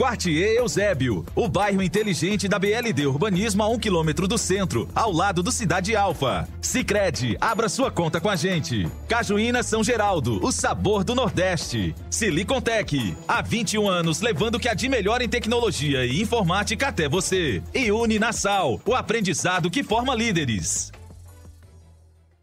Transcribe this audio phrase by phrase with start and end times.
[0.00, 5.42] Quartier Eusébio, o bairro inteligente da BLD Urbanismo a um quilômetro do centro, ao lado
[5.42, 6.48] do Cidade Alfa.
[6.62, 8.88] Sicredi, abra sua conta com a gente.
[9.06, 11.94] Cajuína São Geraldo, o sabor do Nordeste.
[12.08, 17.06] Silicontech, há 21 anos levando o que há de melhor em tecnologia e informática até
[17.06, 17.62] você.
[17.74, 20.90] E Uninasal, o aprendizado que forma líderes.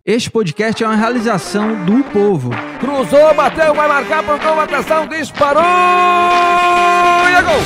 [0.10, 2.50] Este podcast é uma realização do povo.
[2.80, 5.62] Cruzou, bateu, vai marcar, pontou, atenção, disparou!
[5.62, 7.62] E é gol!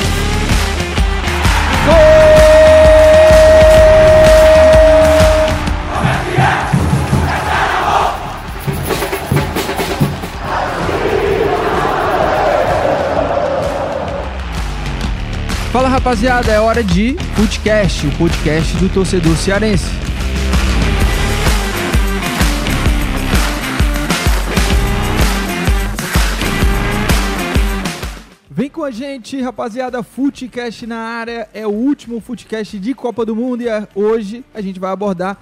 [15.71, 20.10] Fala rapaziada, é hora de podcast, o podcast do torcedor cearense.
[28.81, 30.01] Com a gente, rapaziada.
[30.01, 31.47] Footcast na área.
[31.53, 35.39] É o último Footcast de Copa do Mundo e é- hoje a gente vai abordar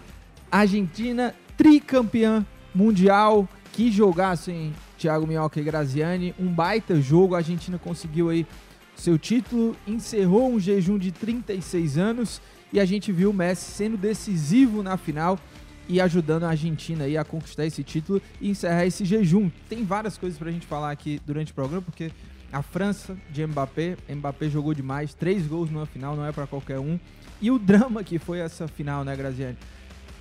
[0.51, 2.45] Argentina, tricampeã
[2.75, 3.47] mundial.
[3.72, 4.73] Que jogaço, hein?
[4.97, 6.35] Thiago Minhoca e Graziani.
[6.38, 7.33] Um baita jogo.
[7.33, 8.45] A Argentina conseguiu aí
[8.94, 12.41] seu título, encerrou um jejum de 36 anos
[12.73, 15.39] e a gente viu o Messi sendo decisivo na final
[15.88, 19.50] e ajudando a Argentina aí a conquistar esse título e encerrar esse jejum.
[19.69, 22.12] Tem várias coisas pra gente falar aqui durante o programa, porque
[22.51, 26.80] a França de Mbappé, Mbappé jogou demais, três gols numa final, não é pra qualquer
[26.80, 27.00] um.
[27.42, 29.57] E o drama que foi essa final, né, Graziani?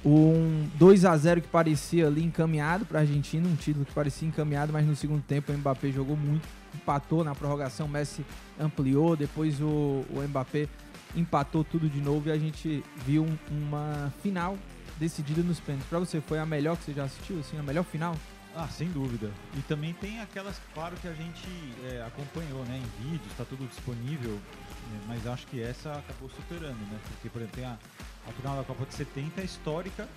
[0.04, 4.72] Um 2 a 0 que parecia ali encaminhado pra Argentina, um título que parecia encaminhado,
[4.72, 8.24] mas no segundo tempo o Mbappé jogou muito, empatou na prorrogação, Messi
[8.60, 10.68] ampliou, depois o, o Mbappé
[11.16, 14.56] empatou tudo de novo e a gente viu um- uma final
[15.00, 15.88] decidida nos pênaltis.
[15.88, 18.14] Pra você, foi a melhor que você já assistiu, assim, a melhor final?
[18.60, 19.30] Ah, sem dúvida.
[19.56, 21.48] E também tem aquelas, claro, que a gente
[21.84, 26.78] é, acompanhou, né, em vídeos, está tudo disponível, né, mas acho que essa acabou superando,
[26.90, 26.98] né?
[27.06, 27.78] Porque, por exemplo, tem a,
[28.26, 30.08] a final da Copa de 70 é histórica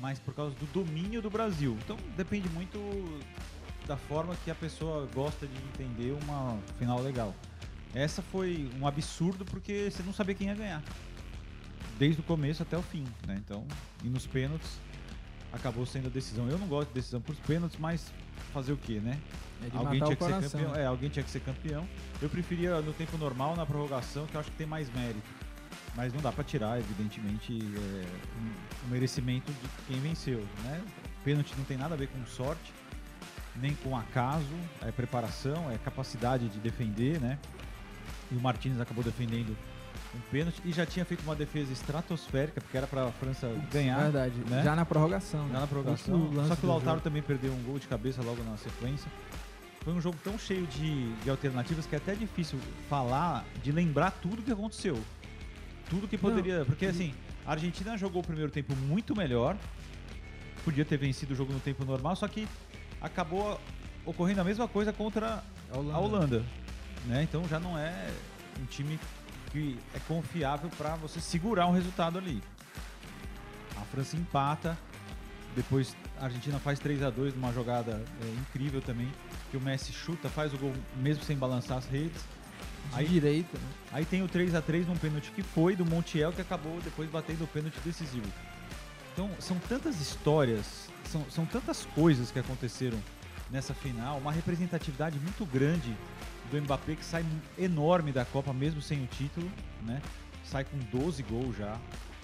[0.00, 1.76] mas por causa do domínio do Brasil.
[1.84, 2.78] Então depende muito
[3.86, 7.34] da forma que a pessoa gosta de entender uma final legal.
[7.94, 10.82] Essa foi um absurdo porque você não sabia quem ia ganhar.
[11.98, 13.40] Desde o começo até o fim, né?
[13.44, 13.66] Então,
[14.02, 14.78] e nos pênaltis
[15.52, 16.48] acabou sendo a decisão.
[16.48, 18.12] Eu não gosto de decisão por pênaltis, mas
[18.52, 19.18] fazer o quê, né?
[19.62, 20.60] É alguém tinha que ser coração.
[20.60, 20.76] campeão.
[20.76, 21.88] É, alguém tinha que ser campeão.
[22.20, 25.28] Eu preferia no tempo normal, na prorrogação, que eu acho que tem mais mérito.
[25.94, 28.06] Mas não dá pra tirar, evidentemente, é,
[28.86, 30.82] o merecimento de quem venceu, né?
[31.24, 32.72] Pênalti não tem nada a ver com sorte,
[33.56, 34.46] nem com acaso,
[34.82, 37.38] é preparação, é capacidade de defender, né?
[38.30, 39.56] E o Martins acabou defendendo
[40.14, 44.02] um pênalti e já tinha feito uma defesa estratosférica, porque era pra França ganhar.
[44.02, 44.34] Verdade.
[44.48, 44.62] né?
[44.62, 45.46] Já na prorrogação.
[45.48, 45.60] Já né?
[45.60, 46.30] na prorrogação.
[46.48, 49.10] Só que o Lautaro também perdeu um gol de cabeça logo na sequência.
[49.82, 52.58] Foi um jogo tão cheio de, de alternativas que é até difícil
[52.88, 54.98] falar, de lembrar tudo que aconteceu.
[55.88, 56.64] Tudo que poderia.
[56.64, 57.14] porque assim,
[57.46, 59.56] a Argentina jogou o primeiro tempo muito melhor.
[60.64, 62.46] Podia ter vencido o jogo no tempo normal, só que
[63.00, 63.58] acabou
[64.04, 65.42] ocorrendo a mesma coisa contra
[65.72, 65.94] A Holanda.
[65.94, 66.44] a Holanda.
[67.06, 67.22] Né?
[67.22, 68.10] Então já não é
[68.60, 68.98] um time
[69.50, 72.42] que é confiável para você segurar um resultado ali.
[73.76, 74.78] A França empata,
[75.54, 79.10] depois a Argentina faz 3 a 2 numa jogada é, incrível também,
[79.50, 82.22] que o Messi chuta, faz o gol mesmo sem balançar as redes.
[82.96, 83.68] De direita, né?
[83.92, 87.08] Aí tem o 3 a 3 num pênalti que foi do Montiel que acabou depois
[87.08, 88.26] batendo o pênalti decisivo.
[89.12, 92.98] Então são tantas histórias, são, são tantas coisas que aconteceram
[93.50, 95.96] nessa final, uma representatividade muito grande
[96.50, 97.24] do Mbappé que sai
[97.58, 99.50] enorme da Copa mesmo sem o título,
[99.82, 100.02] né?
[100.44, 101.78] Sai com 12 gols já,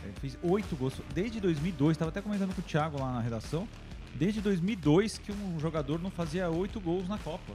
[0.04, 0.94] é, fez 8 gols.
[1.14, 3.68] Desde 2002, estava até comentando com o Thiago lá na redação,
[4.14, 7.52] desde 2002 que um jogador não fazia 8 gols na Copa,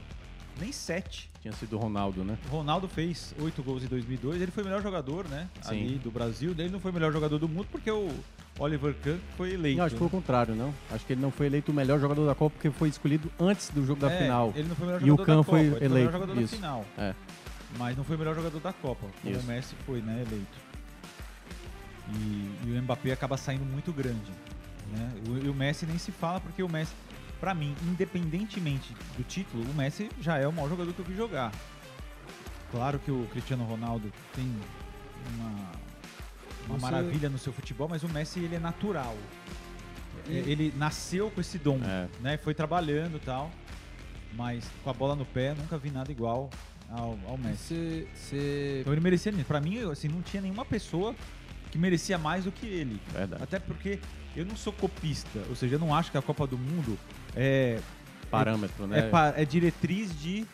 [0.60, 1.30] nem 7.
[1.40, 2.38] Tinha sido o Ronaldo, né?
[2.48, 5.48] O Ronaldo fez 8 gols em 2002, ele foi o melhor jogador, né?
[5.62, 5.70] Sim.
[5.86, 6.54] Ali do Brasil.
[6.56, 8.08] Ele não foi o melhor jogador do mundo porque o
[8.58, 9.78] Oliver Kahn foi eleito.
[9.78, 10.16] Não, acho que foi o né?
[10.18, 10.72] contrário, não.
[10.90, 13.70] Acho que ele não foi eleito o melhor jogador da Copa porque foi escolhido antes
[13.70, 14.52] do jogo da É, final.
[14.54, 15.90] Ele não foi o melhor e o jogador Kahn da foi Copa, ele foi o
[15.90, 16.12] melhor eleito.
[16.12, 16.52] jogador Isso.
[16.52, 16.84] da final.
[16.98, 17.14] É.
[17.78, 20.62] Mas não foi o melhor jogador da Copa, como o Messi foi, né, eleito.
[22.14, 24.30] E, e o Mbappé acaba saindo muito grande.
[24.92, 25.10] Né?
[25.28, 26.92] O- E o Messi nem se fala porque o Messi,
[27.42, 31.16] pra mim, independentemente do título, o Messi já é o maior jogador que eu vi
[31.16, 31.50] jogar.
[32.70, 34.44] Claro que o Cristiano Ronaldo tem
[35.34, 35.48] uma,
[36.68, 39.16] uma Você- maravilha no seu futebol, mas o Messi ele é natural.
[40.28, 42.08] É, Ele nasceu com esse dom, É.
[42.20, 42.36] né?
[42.36, 43.50] Foi trabalhando e tal,
[44.34, 46.48] mas com a bola no pé nunca vi nada igual
[46.88, 47.56] ao, ao Messi.
[47.74, 49.46] Você, você Então ele merecia mesmo.
[49.46, 51.12] Pra mim, assim, não tinha nenhuma pessoa
[51.72, 53.00] que merecia mais do que ele.
[53.12, 53.42] Verdade.
[53.42, 53.98] Até porque
[54.36, 56.96] eu não sou copista, ou seja, eu não acho que a Copa do Mundo
[57.36, 57.78] é
[58.30, 58.98] Parâmetro, é, né?
[59.00, 60.46] é pa- é diretriz de,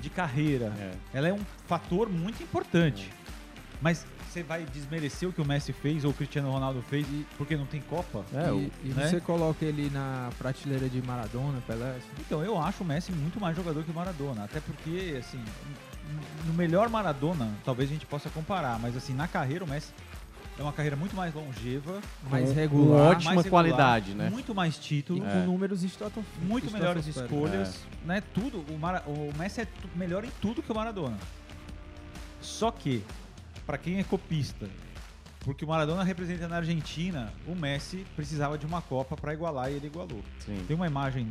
[0.00, 0.72] de carreira.
[0.78, 0.92] É.
[1.14, 3.10] Ela é um fator muito importante.
[3.80, 7.06] Mas você vai desmerecer o que o Messi fez ou o Cristiano Ronaldo fez
[7.36, 8.24] porque não tem Copa?
[8.32, 9.08] É, e, o- e né?
[9.08, 11.90] você coloca ele na prateleira de Maradona, Pelé.
[11.90, 12.08] assim?
[12.20, 14.44] Então, eu acho o Messi muito mais jogador que o Maradona.
[14.44, 15.42] Até porque, assim,
[16.46, 19.92] no melhor Maradona, talvez a gente possa comparar, mas assim, na carreira o Messi
[20.58, 22.00] é uma carreira muito mais longeva,
[22.30, 24.30] Mais Com- regular, com ótima regular, qualidade, né?
[24.30, 25.44] Muito mais título, E com É.
[25.44, 27.50] números estrato- muito melhores estratosféricos.
[27.68, 28.22] escolhas, né?
[28.34, 28.64] Tudo.
[28.72, 31.18] O, Mara- o Messi é melhor em tudo que o Maradona.
[32.40, 33.02] Só que,
[33.66, 34.66] pra quem é copista,
[35.40, 39.74] porque o Maradona representa na Argentina, o Messi precisava de uma Copa pra igualar e
[39.74, 40.22] ele igualou.
[40.38, 40.64] Sim.
[40.66, 41.30] Tem uma imagem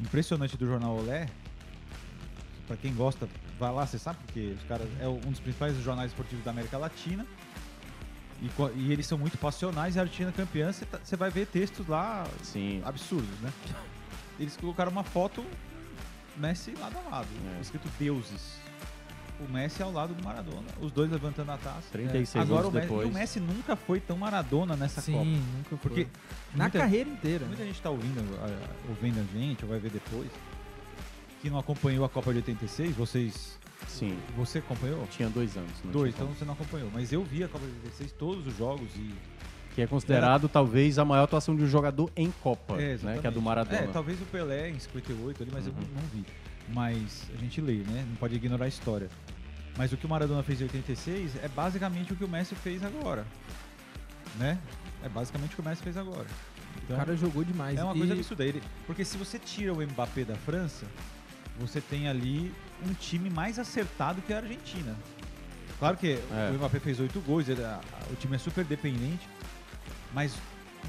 [0.00, 1.26] impressionante do jornal Olé.
[2.66, 3.28] Pra quem gosta,
[3.60, 6.76] vai lá, você sabe porque os caras é um dos principais jornais esportivos da América
[6.78, 7.24] Latina.
[8.42, 11.46] E, e eles são muito passionais e a Argentina campeã, você tá- você vai ver
[11.46, 12.82] textos lá Sim.
[12.84, 13.50] absurdos, né?
[14.38, 15.44] Eles colocaram uma foto
[16.36, 17.60] Messi lado a lado, É.
[17.62, 18.58] escrito deuses.
[19.40, 21.82] O Messi ao lado do Maradona, os dois levantando a taça.
[21.92, 23.06] 36 Agora anos o Messi, depois.
[23.06, 25.24] e o Messi nunca foi tão Maradona nessa Sim, Copa.
[25.24, 25.78] nunca foi.
[25.78, 26.06] Porque
[26.54, 27.46] Na muita- carreira inteira.
[27.46, 30.28] Muita gente tá ouvindo, a- ouvindo a gente, ou vai ver depois,
[31.40, 33.58] que não acompanhou a Copa de 86, vocês.
[33.86, 34.18] Sim.
[34.36, 35.06] Você acompanhou?
[35.08, 35.70] Tinha dois anos.
[35.84, 36.90] não Dois, tinha então você não acompanhou.
[36.92, 39.14] Mas eu vi a Copa de 86, todos os jogos e.
[39.74, 42.92] Que é considerado talvez a maior atuação de um jogador em Copa, né?
[42.92, 43.20] exatamente.
[43.20, 43.76] Que é a do Maradona.
[43.78, 45.80] É, talvez o Pelé em 58 ali, mas eu Uhum.
[45.80, 46.24] não, não vi.
[46.72, 48.04] Mas a gente lê, né?
[48.08, 49.08] Não pode ignorar a história.
[49.76, 52.82] Mas o que o Maradona fez em 86 é basicamente o que o Messi fez
[52.82, 53.26] agora.
[54.38, 54.58] Né?
[55.04, 56.26] É basicamente o que o Messi fez agora.
[56.88, 57.78] O cara jogou demais.
[57.78, 58.44] É uma E- coisa absurda.
[58.44, 60.86] Ele, porque se você tira o Mbappé da França,
[61.58, 62.52] você tem ali
[62.86, 64.94] um time mais acertado que a Argentina.
[65.78, 66.50] Claro que É.
[66.52, 69.28] o Mbappé fez oito gols, ele- a- a- o time é super dependente,
[70.14, 70.34] mas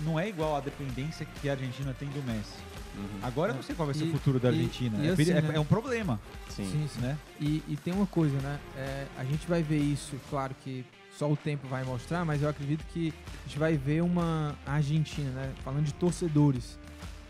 [0.03, 2.53] não é igual a dependência que a Argentina tem do Messi.
[2.95, 3.19] Uhum.
[3.21, 4.97] Agora eu não sei qual vai ser E- o futuro da e- Argentina.
[4.97, 5.55] e é, peri- assim, é- né?
[5.57, 6.19] é um problema,
[6.49, 6.65] Sim.
[6.71, 7.01] Sim, sim.
[7.01, 7.17] né?
[7.39, 8.59] E, e tem uma coisa, né?
[8.75, 10.83] É, a gente vai ver isso, claro que
[11.15, 15.29] só o tempo vai mostrar, mas eu acredito que a gente vai ver uma Argentina,
[15.31, 15.51] né?
[15.63, 16.77] Falando de torcedores.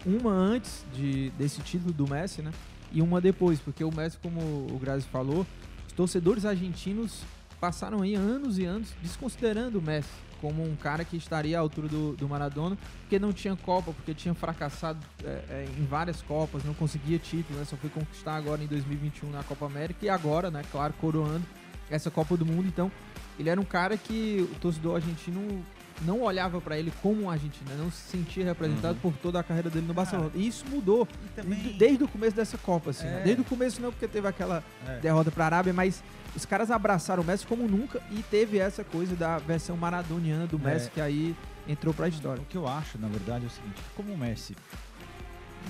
[0.05, 2.51] Uma antes de, desse título do Messi, né?
[2.91, 5.45] E uma depois, porque o Messi, como o Grazi falou,
[5.87, 7.21] os torcedores argentinos
[7.59, 11.87] passaram aí anos e anos desconsiderando o Messi como um cara que estaria à altura
[11.87, 16.63] do, do Maradona, porque não tinha Copa, porque tinha fracassado é, é, em várias Copas,
[16.63, 17.65] não conseguia título, né?
[17.65, 21.45] Só foi conquistar agora em 2021 na Copa América e agora, né, claro, coroando
[21.89, 22.67] essa Copa do Mundo.
[22.67, 22.91] Então,
[23.39, 25.63] ele era um cara que o torcedor argentino
[26.01, 27.75] não olhava para ele como um argentino, né?
[27.77, 29.11] não se sentia representado Uhum.
[29.11, 30.29] por toda a carreira dele no Barcelona.
[30.35, 33.05] E isso mudou também- desde- desde o começo dessa Copa, assim.
[33.05, 33.21] né?
[33.21, 33.23] É.
[33.23, 34.99] Desde o começo não, porque teve aquela É.
[34.99, 36.03] derrota para a Arábia, mas
[36.35, 40.59] os caras abraçaram o Messi como nunca e teve essa coisa da versão maradoniana do
[40.59, 40.89] Messi É.
[40.91, 41.35] que aí
[41.67, 42.41] entrou pra história.
[42.41, 44.55] O que eu acho, na verdade, é o seguinte: como o Messi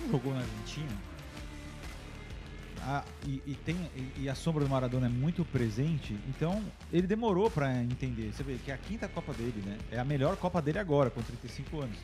[0.02, 0.92] não jogou na Argentina
[2.88, 7.06] a- e, e tem, e, e a sombra do Maradona é muito presente, então ele
[7.06, 8.32] demorou pra entender.
[8.34, 9.78] Você vê que é a quinta Copa dele, né?
[9.92, 11.98] É a melhor Copa dele agora, com 35 anos.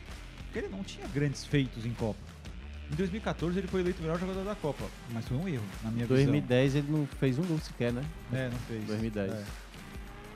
[0.46, 2.20] Porque ele não tinha grandes feitos em Copa.
[2.92, 5.90] Em 2014 ele foi eleito o melhor jogador da Copa, mas foi um erro, na
[5.90, 6.26] minha Em visão.
[6.26, 8.04] 2010 ele não fez um gol sequer, né?
[8.34, 8.86] É, não fez.
[8.86, 9.32] 2010.
[9.32, 9.44] É.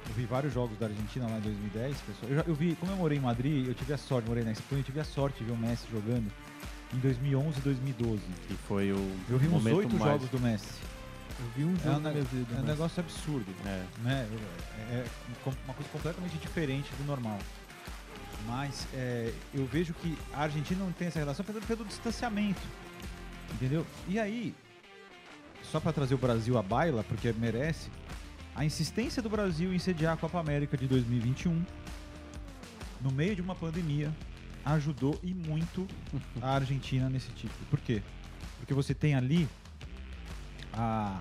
[0.09, 2.31] Eu vi vários jogos da Argentina lá em 2010, pessoal.
[2.31, 4.53] Eu, já- eu vi, como eu morei em Madrid, eu tive a sorte, morei na
[4.53, 6.31] Espanha, eu tive a sorte de ver o Messi jogando
[6.93, 8.21] em 2011 e 2012.
[8.47, 10.67] Que foi o Eu vi uns oito mais- jogos do Messi.
[11.39, 12.47] Eu vi um É jogo um, na ne- minha vida.
[12.51, 13.53] é um mas- negócio absurdo.
[13.65, 13.83] É.
[14.01, 14.27] Né?
[14.91, 15.05] É, é
[15.65, 17.37] uma coisa completamente diferente do normal.
[18.47, 22.61] Mas é, eu vejo que a Argentina não tem essa relação pelo, pelo distanciamento.
[23.53, 23.85] Entendeu?
[24.07, 24.55] E aí,
[25.63, 27.89] só para trazer o Brasil à baila, porque merece,
[28.55, 31.63] a insistência do Brasil em sediar a Copa América de 2021,
[33.01, 34.11] no meio de uma pandemia,
[34.73, 35.87] ajudou e muito
[36.41, 37.53] a Argentina nesse título.
[37.69, 38.01] Por quê?
[38.59, 39.47] Porque você tem ali
[40.73, 41.19] a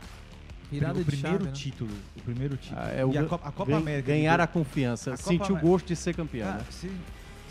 [0.70, 1.52] Virada o de primeiro chave, né?
[1.52, 2.80] título, o primeiro título.
[2.82, 4.08] Ah, é o e a Copa, a Copa gan- América.
[4.08, 6.66] ganhar a confiança, a sentir o gosto de ser campeão, Cara, né?
[6.70, 6.88] se,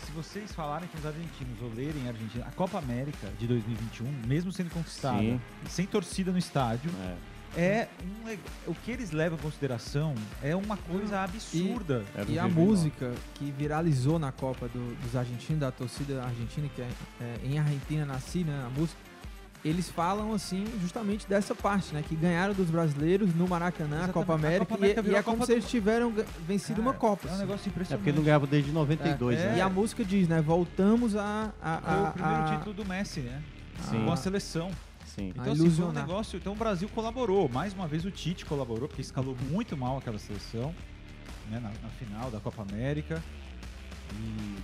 [0.04, 4.10] se vocês falarem com os argentinos ou lerem a Argentina, a Copa América de 2021,
[4.26, 5.40] mesmo sendo conquistada, Sim.
[5.66, 7.14] sem torcida no estádio, é,
[8.22, 12.04] um leg- o que eles levam em consideração é uma coisa absurda.
[12.28, 16.88] E a música que viralizou na Copa do- dos argentinos, da torcida argentina, que é,
[17.20, 18.98] é, em Argentina nasci, né, a música,
[19.64, 24.34] eles falam assim justamente dessa parte, né, que ganharam dos brasileiros no Maracanã, a Copa
[24.34, 26.24] A América, Copa América e, e é a como Copa se do- eles tiveram ga-
[26.46, 27.26] vencido uma Copa.
[27.28, 28.04] É um negócio É impressionante.
[28.04, 29.58] porque não ganhava desde 92, É, né?
[29.58, 31.52] E a música diz, né, voltamos a...
[31.60, 33.42] a, Foi o a- primeiro a- título do Messi, né?
[33.90, 34.04] Sim.
[34.04, 34.70] Com a seleção.
[35.16, 35.28] Sim.
[35.30, 36.36] Então, A assim, foi um negócio.
[36.36, 37.48] Então o Brasil colaborou.
[37.48, 40.74] Mais uma vez o Tite colaborou, porque escalou muito mal aquela seleção
[41.50, 43.22] né, na, na final da Copa América.
[44.12, 44.56] E,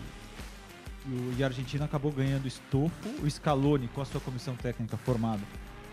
[1.08, 3.08] e, o- e a Argentina acabou ganhando estofo.
[3.22, 5.42] O Scaloni, com a sua comissão técnica formada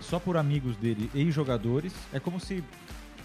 [0.02, 1.94] só por amigos dele e jogadores.
[2.14, 2.64] É como se,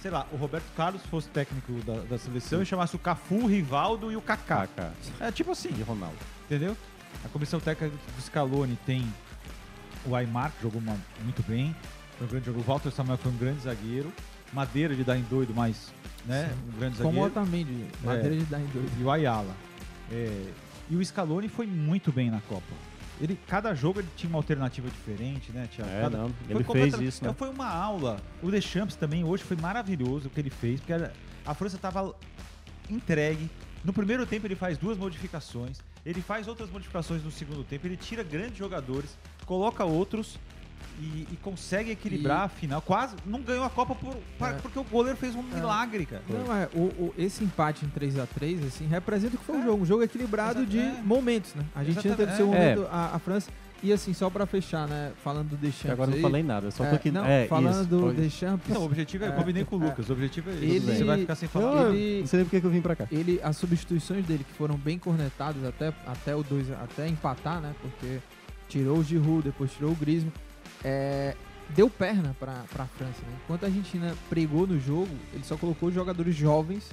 [0.01, 3.47] sei lá, o Roberto Carlos fosse técnico da, da seleção e chamasse o Cafu, o
[3.47, 4.67] Rivaldo e o Kaká.
[4.69, 4.93] Kaká.
[5.21, 5.71] É tipo assim.
[5.77, 6.17] E Ronaldo.
[6.47, 6.77] Entendeu?
[7.25, 9.05] A comissão técnica do Scaloni tem
[10.07, 11.75] o Aymar, que jogou uma- muito bem.
[12.19, 12.61] Foi um grande jogo.
[12.61, 14.13] O Walter Samuel foi um grande zagueiro.
[14.53, 15.93] Madeira de dar em doido, mas
[16.27, 17.23] né, um grande Como zagueiro.
[17.23, 18.91] o Otamendi, madeira de dar em doido.
[19.01, 19.55] E o Ayala.
[20.13, 20.47] É,
[20.91, 22.73] e o Scaloni foi muito bem na Copa.
[23.21, 25.91] Ele, cada jogo ele tinha uma alternativa diferente, né, Thiago?
[25.91, 27.31] É, Cada- não, foi ele fez isso, né?
[27.31, 28.19] Então foi uma aula.
[28.43, 31.11] O Deschamps também hoje foi maravilhoso o que ele fez, porque a,
[31.47, 32.15] a França estava
[32.89, 33.51] entregue.
[33.85, 37.97] No primeiro tempo ele faz duas modificações, ele faz outras modificações no segundo tempo, ele
[37.97, 40.39] tira grandes jogadores, coloca outros
[41.01, 42.81] e, e consegue equilibrar E- a final.
[42.81, 44.53] Quase não ganhou a Copa por, É.
[44.55, 46.23] porque o goleiro fez um milagre, cara.
[46.29, 49.83] Não, é, o, o- esse empate em 3x3, assim, representa o que foi o jogo.
[49.83, 51.01] Um jogo equilibrado de é.
[51.05, 51.65] momentos, né?
[51.75, 52.37] A Argentina teve Exatamente.
[52.37, 52.75] seu É.
[52.77, 53.51] momento, a, a França.
[53.83, 55.13] E assim, só pra fechar, né?
[55.23, 55.91] Falando do Deschamps.
[55.91, 58.15] Agora não aí, falei nada, só tô aqui- Não, é, falando isso, do foi.
[58.15, 58.69] Deschamps.
[58.73, 60.81] Não, o objetivo é, eu combinei com o Lucas, o objetivo é esse.
[60.87, 61.93] Você vai ficar sem falar.
[61.93, 63.07] Ele- não sei nem porque que eu vim pra cá.
[63.13, 67.75] Ele, as substituições dele, que foram bem cornetadas até, até o 2, até empatar, né?
[67.83, 68.21] Porque
[68.69, 70.33] tirou o Giroud, depois tirou o Griezmann.
[70.85, 71.35] é,
[71.71, 73.39] deu perna pra, pra França, né?
[73.45, 76.91] Enquanto a Argentina pregou no jogo, ele só colocou jogadores jovens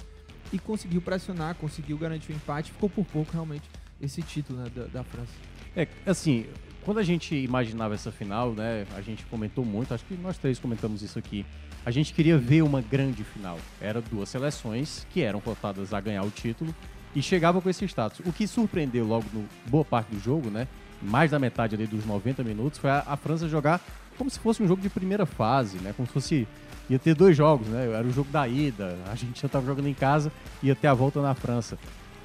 [0.51, 2.71] e conseguiu pressionar, conseguiu garantir o empate.
[2.71, 3.63] Ficou por pouco, realmente,
[4.01, 5.31] esse título né, da, da França.
[5.75, 6.45] É, assim,
[6.83, 10.59] quando a gente imaginava essa final, né, a gente comentou muito, acho que nós três
[10.59, 11.45] comentamos isso aqui.
[11.85, 13.57] A gente queria ver uma grande final.
[13.79, 16.73] Era duas seleções que eram cotadas a ganhar o título
[17.15, 18.19] e chegavam com esse status.
[18.25, 20.67] O que surpreendeu logo no boa parte do jogo, né,
[21.01, 23.81] mais da metade ali dos 90 minutos, foi a, a França jogar
[24.17, 26.47] como se fosse um jogo de primeira fase, né, como se fosse
[26.89, 27.89] ia ter dois jogos, né?
[27.91, 30.31] Era o jogo da ida, a gente já estava jogando em casa,
[30.61, 31.77] ia ter a volta na França.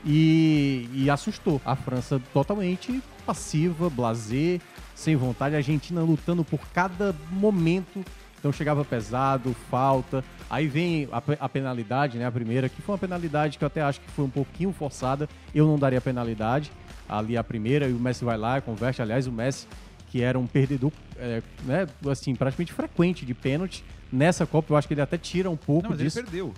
[0.04, 4.60] E, e assustou a França totalmente passiva, blazer,
[4.94, 5.54] sem vontade.
[5.54, 8.04] A Argentina lutando por cada momento
[8.38, 10.22] Então chegava pesado, falta.
[10.48, 12.26] Aí vem a, a penalidade, né?
[12.26, 15.28] A primeira, que foi uma penalidade que eu até acho que foi um pouquinho forçada.
[15.54, 16.70] Eu não daria penalidade.
[17.08, 19.00] Ali a primeira, e o Messi vai lá, converte.
[19.00, 19.66] Aliás, o Messi,
[20.08, 21.86] que era um perdedor, é, né?
[22.10, 23.84] Assim, praticamente frequente de pênalti.
[24.12, 26.22] Nessa Copa, eu acho que ele até tira um pouco Não, mas ele disso.
[26.22, 26.54] perdeu.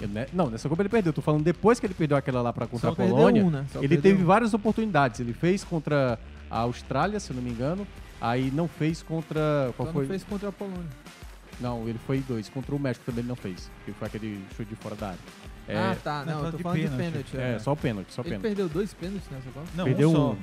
[0.00, 1.12] Eu, né, Não, nessa Copa ele perdeu.
[1.12, 3.44] Tô falando depois que ele perdeu aquela lá pra contra Só a Polônia.
[3.44, 3.64] um, né?
[3.72, 4.26] Só ele teve um.
[4.26, 5.20] várias oportunidades.
[5.20, 6.18] Ele fez contra
[6.50, 7.86] a Austrália, se eu não me engano.
[8.20, 9.72] Aí não fez contra.
[9.76, 10.02] Qual Só foi?
[10.02, 10.88] não fez contra a Polônia.
[11.60, 12.48] Não, ele foi dois.
[12.48, 13.70] Contra o México também ele não fez.
[13.84, 15.18] Que foi aquele chute de fora da área.
[15.66, 16.24] É, Ah, tá.
[16.26, 17.30] Não, Não, eu tô de falando de pênalti.
[17.30, 17.36] pênalti.
[17.56, 18.42] É, só o pênalti, só o Ele pênalti.
[18.42, 19.66] perdeu dois pênaltis nessa Copa?
[19.74, 20.30] Não, Perdeu um só.
[20.32, 20.36] um.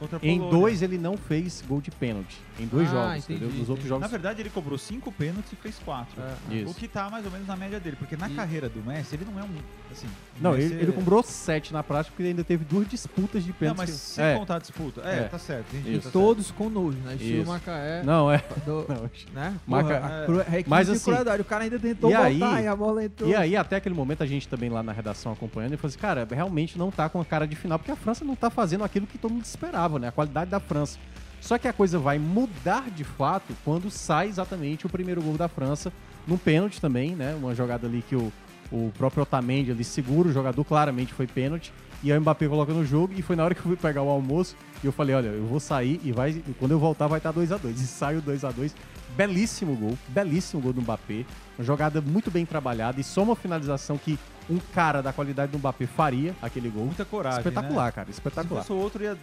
[0.00, 2.38] Então, Em dois ele não fez gol de pênalti.
[2.60, 3.58] Em dois Ah, jogos, entendi, entendeu?
[3.60, 4.00] Nos outros jogos.
[4.02, 6.14] Na verdade, ele cobrou cinco pênaltis e fez quatro.
[6.50, 6.54] É.
[6.54, 6.70] Isso.
[6.70, 7.96] O que tá mais ou menos na média dele.
[7.96, 9.48] Porque na E- carreira do Messi, ele não é um.
[9.90, 10.06] Assim,
[10.40, 13.42] Não, Messi ele, é- ele cobrou sete na prática porque ele ainda teve duas disputas
[13.42, 13.78] de Não, pênalti.
[13.78, 14.34] mas que- sem é.
[14.36, 15.00] contar a disputa.
[15.04, 15.22] É, É.
[15.24, 15.74] tá certo.
[15.74, 16.12] Entendi, tá certo.
[16.12, 17.14] todos com nojo, né?
[17.14, 17.50] Estilo Isso.
[17.50, 18.02] Macaé.
[18.04, 18.38] Não, é.
[18.66, 19.54] do- Não, né?
[19.66, 21.10] Maca- Porra, a cru- requinte Mas assim.
[21.12, 23.28] O cara ainda tentou e aí- voltar e a bola entrou.
[23.30, 25.98] E aí, até aquele momento, a gente também lá na redação acompanhando, e falou assim,
[25.98, 28.84] cara, realmente não tá com a cara de final, porque a França não tá fazendo
[28.84, 30.08] aquilo que todo mundo esperava, né?
[30.08, 30.98] A qualidade da França.
[31.40, 35.48] Só que a coisa vai mudar de fato quando sai exatamente o primeiro gol da
[35.48, 35.92] França,
[36.26, 37.34] num pênalti também, né?
[37.34, 38.32] Uma jogada ali que o,
[38.72, 41.72] o próprio Otamendi ali segura o jogador, claramente foi pênalti.
[42.02, 44.02] E aí o Mbappé coloca no jogo e foi na hora que eu fui pegar
[44.02, 47.08] o almoço e eu falei, olha, eu vou sair e vai e quando eu voltar
[47.08, 48.74] vai estar 2 a 2 E sai o 2 a 2
[49.16, 51.24] Belíssimo gol, belíssimo gol do Mbappé.
[51.58, 54.18] Uma jogada muito bem trabalhada e só uma finalização que
[54.50, 56.86] um cara da qualidade do Mbappé faria aquele gol.
[56.86, 57.38] Muita coragem.
[57.40, 57.92] Espetacular, né?
[57.92, 58.62] cara, Se espetacular.
[58.62, 59.16] fosse o outro, ia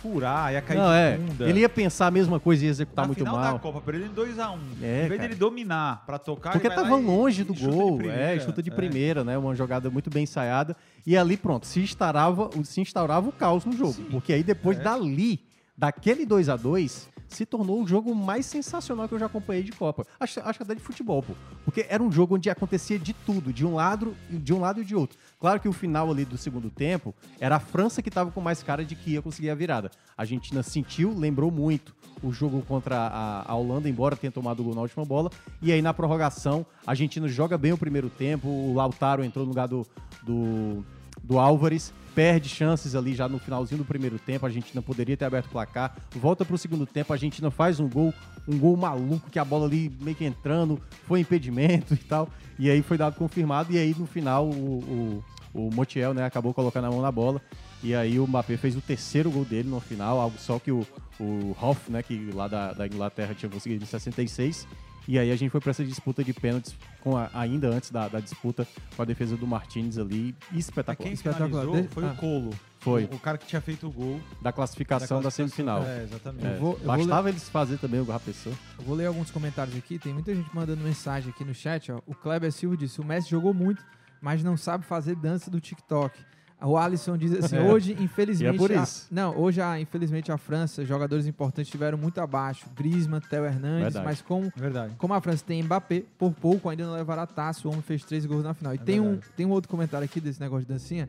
[0.00, 1.16] furar, ia cair Não, de é.
[1.18, 1.48] bunda.
[1.48, 3.52] Ele ia pensar a mesma coisa e ia executar Na muito final mal.
[3.54, 4.58] da Copa, perdendo em 2x1.
[4.82, 8.22] É, em vez dele dominar pra tocar, Porque ele tava longe do chuta gol, primeira.
[8.34, 8.74] é, chuta de É.
[8.74, 9.36] primeira, né?
[9.36, 10.76] Uma jogada muito bem ensaiada.
[11.06, 13.92] E ali, pronto, se instaurava, se instaurava o caos no jogo.
[13.94, 14.04] Sim.
[14.10, 14.82] Porque aí depois É.
[14.82, 15.40] dali,
[15.76, 19.72] daquele 2 a 2 se tornou o jogo mais sensacional que eu já acompanhei de
[19.72, 20.06] Copa.
[20.18, 21.34] Acho, acho até de futebol, pô.
[21.64, 24.84] Porque era um jogo onde acontecia de tudo, de um lado, de um lado e
[24.84, 25.18] de outro.
[25.40, 28.62] Claro que o final ali do segundo tempo era a França que tava com mais
[28.62, 29.90] cara de que ia conseguir a virada.
[30.16, 34.64] A Argentina sentiu, lembrou muito o jogo contra a, a Holanda, embora tenha tomado o
[34.64, 35.30] gol na última bola.
[35.60, 39.50] E aí na prorrogação, a Argentina joga bem o primeiro tempo, o Lautaro entrou no
[39.50, 39.86] lugar do,
[40.22, 40.84] do,
[41.22, 45.24] do Álvares, perde chances ali já no finalzinho do primeiro tempo, a Argentina poderia ter
[45.24, 48.12] aberto o placar, volta pro segundo tempo, a Argentina faz um gol,
[48.46, 52.70] um gol maluco, que a bola ali meio que entrando, foi impedimento e tal, e
[52.70, 55.22] aí foi dado confirmado, e aí no final o,
[55.54, 57.40] o, o Montiel, né, acabou colocando a mão na bola,
[57.82, 60.86] e aí o Mbappé fez o terceiro gol dele no final, algo só que o,
[61.18, 64.66] o Hoff, né, que lá da, da Inglaterra tinha conseguido em 66,
[65.08, 68.08] e aí a gente foi para essa disputa de pênaltis com a- ainda antes da,
[68.08, 70.34] da disputa com a defesa do Martinez ali.
[70.52, 71.04] Espetacular.
[71.04, 71.66] Quem Espetacular.
[71.90, 72.12] foi ah.
[72.12, 72.50] o Colo.
[72.80, 73.04] Foi.
[73.04, 74.20] O, o cara que tinha feito o gol.
[74.40, 75.84] Da classificação da, semifinal.
[75.84, 76.46] É, exatamente.
[76.46, 78.54] É, Eu vou- eu vou Bastava eles fazer também o Pessoa.
[78.78, 79.98] Eu vou ler alguns comentários aqui.
[79.98, 81.92] Tem muita gente mandando mensagem aqui no chat.
[81.92, 82.00] Ó.
[82.06, 83.84] O Kleber Silva disse: o Messi jogou muito,
[84.20, 86.18] mas não sabe fazer dança do TikTok.
[86.64, 87.62] O Alisson diz assim: É.
[87.62, 88.52] hoje, infelizmente.
[88.52, 89.06] E é por a- isso.
[89.10, 92.66] não, hoje, a- infelizmente, a França, jogadores importantes estiveram muito abaixo.
[92.76, 94.04] Griezmann, Theo Hernandes, Verdade.
[94.04, 94.94] mas como, Verdade.
[94.96, 97.66] como a França tem Mbappé, por pouco ainda não levará taça.
[97.66, 98.74] O homem fez três gols na final.
[98.74, 101.08] E tem, um, tem um outro comentário aqui desse negócio de dancinha.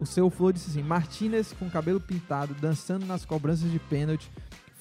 [0.00, 4.30] O seu Flor disse assim: Martinez com cabelo pintado, dançando nas cobranças de pênalti,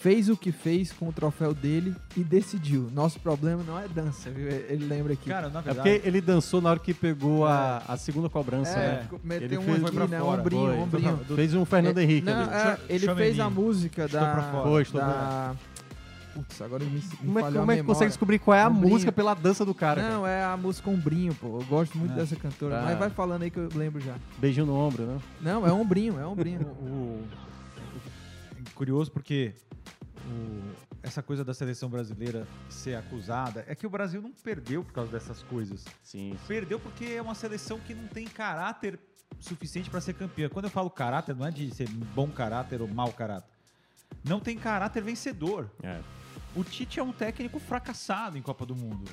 [0.01, 2.89] fez o que fez com o troféu dele e decidiu.
[2.93, 4.47] Nosso problema não é dança, viu?
[4.47, 5.29] Ele lembra aqui.
[5.29, 5.89] Cara, na É verdade.
[5.89, 9.07] porque ele dançou na hora que pegou a, a segunda cobrança, é, né?
[9.23, 10.19] meteu Ele um fez- aqui, foi né?
[10.19, 10.77] fora, ombrinho, Foi.
[10.79, 11.19] ombrinho.
[11.35, 12.51] Fez um Fernando É, Henrique não, ali.
[12.53, 14.31] é, ele fez a música Estou da.
[14.33, 14.63] pra fora.
[14.69, 15.55] Foi, estou da...
[16.33, 18.69] Putz, agora me, me Como é, como a é que consegue descobrir qual é a
[18.69, 18.89] Ombrinho.
[18.93, 20.01] música pela dança do cara?
[20.09, 21.59] Não, é a música Ombrinho, pô.
[21.59, 22.15] Eu gosto muito É.
[22.15, 22.79] dessa cantora.
[22.79, 22.83] Ah.
[22.85, 24.11] Mas vai falando aí que eu lembro já.
[24.13, 24.21] cara?
[24.37, 25.17] Beijinho no ombro, né?
[25.41, 26.61] Não, é Ombrinho, é Ombrinho.
[26.81, 27.23] o- o-
[28.81, 29.53] curioso porque
[30.25, 34.91] o- essa coisa da seleção brasileira ser acusada é que o Brasil não perdeu por
[34.91, 35.85] causa dessas coisas.
[36.01, 36.35] Sim.
[36.47, 38.99] Perdeu porque é uma seleção que não tem caráter
[39.39, 40.49] suficiente para ser campeã.
[40.49, 43.51] Quando eu falo caráter, não é de ser bom caráter ou mau caráter.
[44.23, 45.69] Não tem caráter vencedor.
[45.83, 46.01] É.
[46.55, 49.11] O Tite é um técnico fracassado em Copa do Mundo.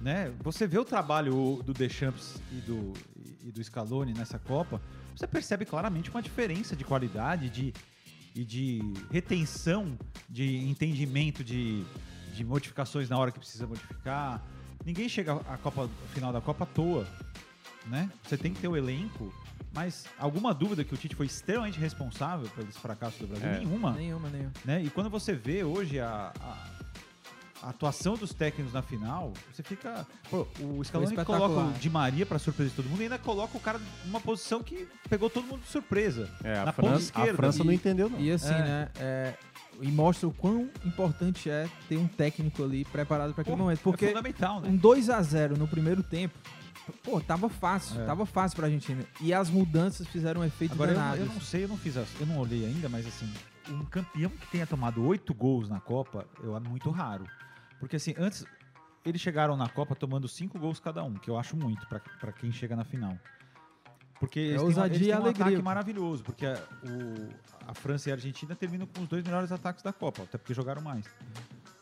[0.00, 0.32] Né?
[0.44, 2.92] Você vê o trabalho do Deschamps e do,
[3.42, 4.80] e do Scaloni nessa Copa,
[5.16, 7.74] você percebe claramente uma diferença de qualidade de,
[8.34, 11.84] e de retenção, de entendimento de,
[12.34, 14.42] de modificações na hora que precisa modificar.
[14.84, 17.06] Ninguém chega à Copa, final da Copa à toa.
[17.86, 18.10] Né?
[18.24, 19.32] Você tem que ter o elenco,
[19.72, 23.48] mas alguma dúvida que o Tite foi extremamente responsável pelo esse fracasso do Brasil?
[23.48, 23.58] É.
[23.58, 24.52] Nenhuma nenhuma, nenhuma.
[24.64, 24.82] né?
[24.82, 26.79] E quando você vê hoje a, a-
[27.62, 30.06] a atuação dos técnicos na final, você fica.
[30.30, 33.56] Pô, o Scaloni coloca o Di Maria pra surpresa de todo mundo e ainda coloca
[33.56, 36.28] o cara numa posição que pegou todo mundo de surpresa.
[36.42, 37.30] É, a, na ponta França, esquerda.
[37.32, 38.18] a França E- não entendeu, não.
[38.20, 38.58] E assim, É.
[38.62, 38.88] né?
[38.98, 39.34] é,
[39.82, 43.80] e mostra o quão importante é ter um técnico ali preparado para aquele Pô, momento.
[43.80, 44.68] é Porque fundamental, né?
[44.68, 46.34] um 2 a 0 no primeiro tempo,
[47.04, 48.04] pô, tava fácil, É.
[48.06, 49.02] tava fácil pra Argentina.
[49.20, 51.20] E as mudanças fizeram um efeito Agora, eu não, danado.
[51.22, 53.30] eu não sei, eu não fiz as, eu não olhei ainda, mas assim,
[53.68, 57.24] um campeão que tenha tomado oito gols na Copa, eu é muito raro.
[57.80, 58.44] Porque assim, antes
[59.04, 62.30] eles chegaram na Copa tomando cinco gols cada um, que eu acho muito pra pra
[62.32, 63.18] quem chega na final.
[64.20, 65.46] Porque eles têm, uma- ousadia eles têm e um alegria.
[65.46, 67.30] ataque maravilhoso, porque a, o-
[67.66, 70.52] a França e a Argentina terminam com os dois melhores ataques da Copa, até porque
[70.52, 71.06] jogaram mais.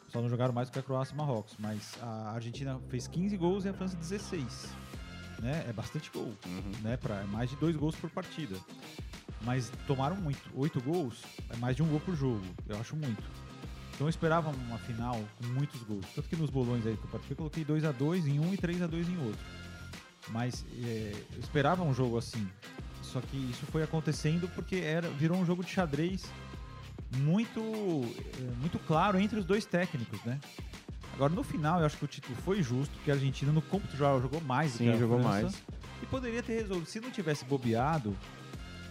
[0.09, 3.65] Só não jogaram mais que a Croácia e Marrocos, mas a Argentina fez 15 gols
[3.65, 4.73] e a França 16.
[5.41, 5.65] Né?
[5.69, 6.33] É bastante gol,
[6.83, 6.97] né?
[6.97, 8.57] Para mais de dois gols por partida.
[9.43, 10.41] Mas tomaram muito.
[10.55, 12.43] Oito gols é mais de um gol por jogo.
[12.69, 13.23] Eu acho muito.
[13.99, 16.07] Então eu esperava uma final com muitos gols.
[16.15, 18.55] Tanto que nos bolões aí que eu participei, eu coloquei 2 a 2 em um
[18.55, 19.41] e 3 a 2 em outro.
[20.29, 22.47] Mas é, eu esperava um jogo assim.
[23.03, 26.25] Só que isso foi acontecendo porque era, virou um jogo de xadrez
[27.17, 30.39] muito, é, muito claro entre os dois técnicos, né?
[31.15, 33.89] Agora, no final, eu acho que o título foi justo, porque a Argentina no campo
[33.89, 35.43] de jogo jogou mais do Sim, que a jogou França.
[35.43, 35.63] mais.
[36.01, 36.87] E poderia ter resolvido.
[36.87, 38.17] Se não tivesse bobeado,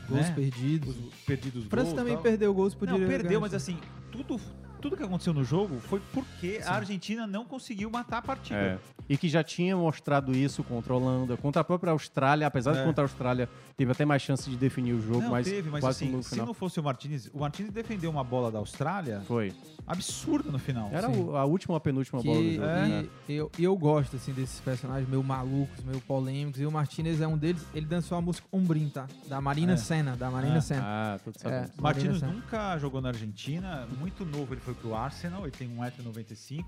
[0.09, 0.35] Gols né?
[0.35, 0.97] perdidos.
[0.97, 2.23] Os perdidos A França gols, também tal.
[2.23, 3.77] perdeu gols, poderia Não, perdeu, mas assim,
[4.11, 4.37] tudo,
[4.81, 8.59] tudo que aconteceu no jogo foi porque a Argentina não conseguiu matar a partida.
[8.59, 8.77] É.
[9.09, 12.79] E que já tinha mostrado isso contra a Holanda, contra a própria Austrália, apesar de
[12.79, 12.83] É.
[12.83, 15.81] contra a Austrália teve até mais chance de definir o jogo, não, mas teve, mas
[15.81, 16.45] quase assim, no se final.
[16.47, 19.53] não fosse o Martinez, o Martinez defendeu uma bola da Austrália Foi.
[19.85, 20.89] absurda no final.
[20.91, 21.29] Era Sim.
[21.35, 22.65] a última ou a penúltima Que, bola do jogo.
[22.65, 22.87] É.
[22.87, 23.05] né?
[23.29, 26.59] e eu, eu gosto, assim, desses personagens meio malucos, meio polêmicos.
[26.59, 27.65] E o Martinez é um deles.
[27.73, 29.07] Ele dançou a música Umbrim, tá?
[29.27, 29.77] Da Marina É.
[29.77, 30.15] Senna.
[30.17, 30.61] Da Marina É.
[30.61, 30.81] Senna.
[30.83, 31.69] Ah, tudo sabemos.
[31.69, 32.31] É, Senna.
[32.33, 36.65] nunca jogou na Argentina, muito novo ele foi pro Arsenal, ele tem 1,95m.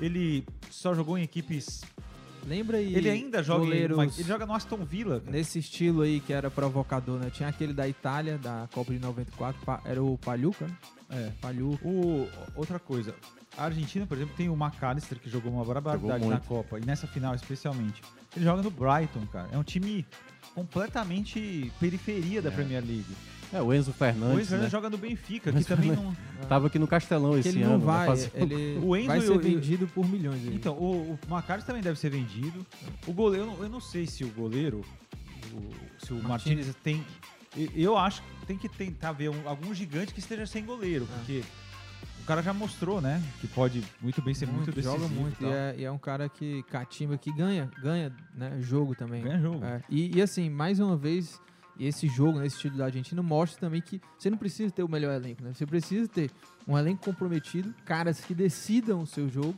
[0.00, 1.82] Ele só jogou em equipes.
[2.46, 2.94] Lembra aí.
[2.94, 5.20] Ele ainda joga em goleiros uma- ele joga no Aston Villa.
[5.20, 5.32] cara.
[5.32, 7.28] Nesse estilo aí que era provocador, né?
[7.28, 10.76] Tinha aquele da Itália, da Copa de 94, pa- era o Pagliuca, né?
[11.10, 11.32] É.
[11.84, 13.14] O, outra coisa,
[13.56, 16.40] a Argentina, por exemplo, tem o McAllister que jogou uma barbaridade Jogou na.
[16.40, 18.00] Copa, e nessa final especialmente.
[18.34, 19.48] Ele joga no Brighton, cara.
[19.52, 20.06] É um time
[20.54, 23.04] completamente periferia da Premier League.
[23.52, 24.78] É, o Enzo O Fernandes, Enzo Fernandes né?
[24.78, 26.16] joga no Benfica, que também não.
[26.48, 27.78] Tava aqui no Castelão Que esse ele ano.
[27.78, 30.46] não né, vai, ele O Enzo vai ser o- vendido por milhões.
[30.46, 30.54] aí.
[30.54, 31.18] Então, o, o
[31.64, 32.66] também deve ser vendido.
[33.06, 34.84] O goleiro, eu não- sei se o goleiro,
[35.52, 36.74] o- se o Martinez.
[36.82, 37.04] Tem.
[37.74, 41.16] Eu acho que tem que tentar ver um- algum gigante que esteja sem goleiro, É.
[41.16, 41.42] porque
[42.22, 43.22] o cara já mostrou, né?
[43.40, 45.00] Que pode muito bem ser muito, decisivo.
[45.00, 45.42] joga muito.
[45.42, 45.46] e.
[45.46, 49.22] E é, e é um cara que catimba, que ganha, ganha né, jogo também.
[49.22, 49.64] Ganha jogo.
[49.64, 51.40] É, E, e assim, mais uma vez,
[51.78, 55.14] esse jogo, nesse estilo da Argentina, mostra também que você não precisa ter o melhor
[55.14, 55.52] elenco, né?
[55.54, 56.30] Você precisa ter
[56.66, 59.54] um elenco comprometido, caras que decidam o seu jogo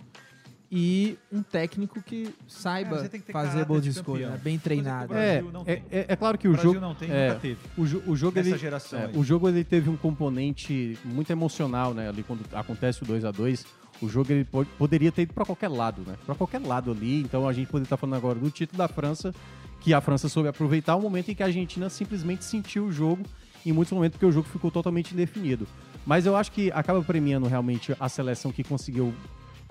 [0.70, 4.40] e um técnico que saiba É, que fazer boas escolhas, né?
[4.42, 5.14] bem treinado.
[5.14, 7.58] É, é, é, é claro que O o, jogo não tem, é, nunca teve.
[7.76, 11.30] O, jo- o jogo Nessa ele, geração é, o jogo ele teve um componente muito
[11.30, 12.08] emocional, né?
[12.10, 13.64] Ali quando acontece o 2 a 2
[14.00, 16.14] o jogo ele po- poderia ter ido para qualquer lado, né?
[16.24, 17.20] Para qualquer lado ali.
[17.20, 19.34] Então a gente poderia estar falando agora do título da França,
[19.80, 23.22] que a França soube aproveitar o momento em que a Argentina simplesmente sentiu o jogo
[23.66, 25.66] em muitos momentos porque o jogo ficou totalmente indefinido.
[26.06, 29.12] Mas eu acho que acaba premiando realmente a seleção que conseguiu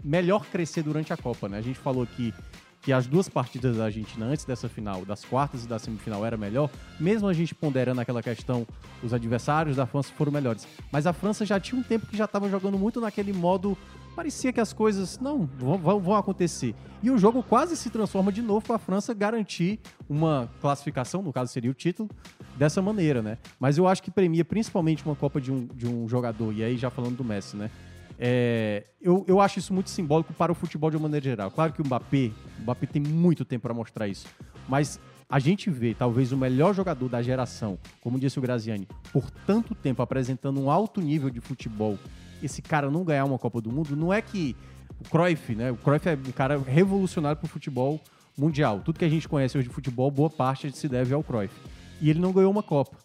[0.04, 1.58] melhor crescer durante a Copa, né?
[1.58, 2.34] A gente falou aqui
[2.82, 6.38] que as duas partidas da Argentina antes dessa final, das quartas e da semifinal, era
[6.38, 8.66] melhor, mesmo a gente ponderando aquela questão,
[9.04, 10.66] os adversários da França foram melhores.
[10.92, 13.76] Mas a França já tinha um tempo que já estava jogando muito naquele modo,
[14.18, 16.74] parecia que as coisas não vão, vão- acontecer.
[17.04, 21.32] E o jogo quase se transforma de novo para a França garantir uma classificação, no
[21.32, 22.10] caso seria o título,
[22.58, 23.38] dessa maneira, né?
[23.60, 26.78] Mas eu acho que premia principalmente uma Copa de um, de um jogador, e aí
[26.78, 27.70] já falando do Messi, né?
[28.18, 31.52] É, eu, eu acho isso muito simbólico para o futebol de uma maneira geral.
[31.52, 34.26] Claro que o Mbappé, o Mbappé tem muito tempo para mostrar isso,
[34.68, 35.00] mas
[35.30, 39.76] a gente vê talvez o melhor jogador da geração, como disse o Graziani, por tanto
[39.76, 42.00] tempo apresentando um alto nível de futebol,
[42.41, 44.56] esse cara não ganhar uma Copa do Mundo, não é que
[45.00, 45.71] o Cruyff, né?
[45.71, 48.00] O Cruyff é um cara revolucionário para o futebol
[48.38, 48.82] mundial.
[48.84, 51.54] Tudo que a gente conhece hoje de futebol, boa parte se deve ao Cruyff.
[52.02, 52.97] E ele não ganhou uma Copa.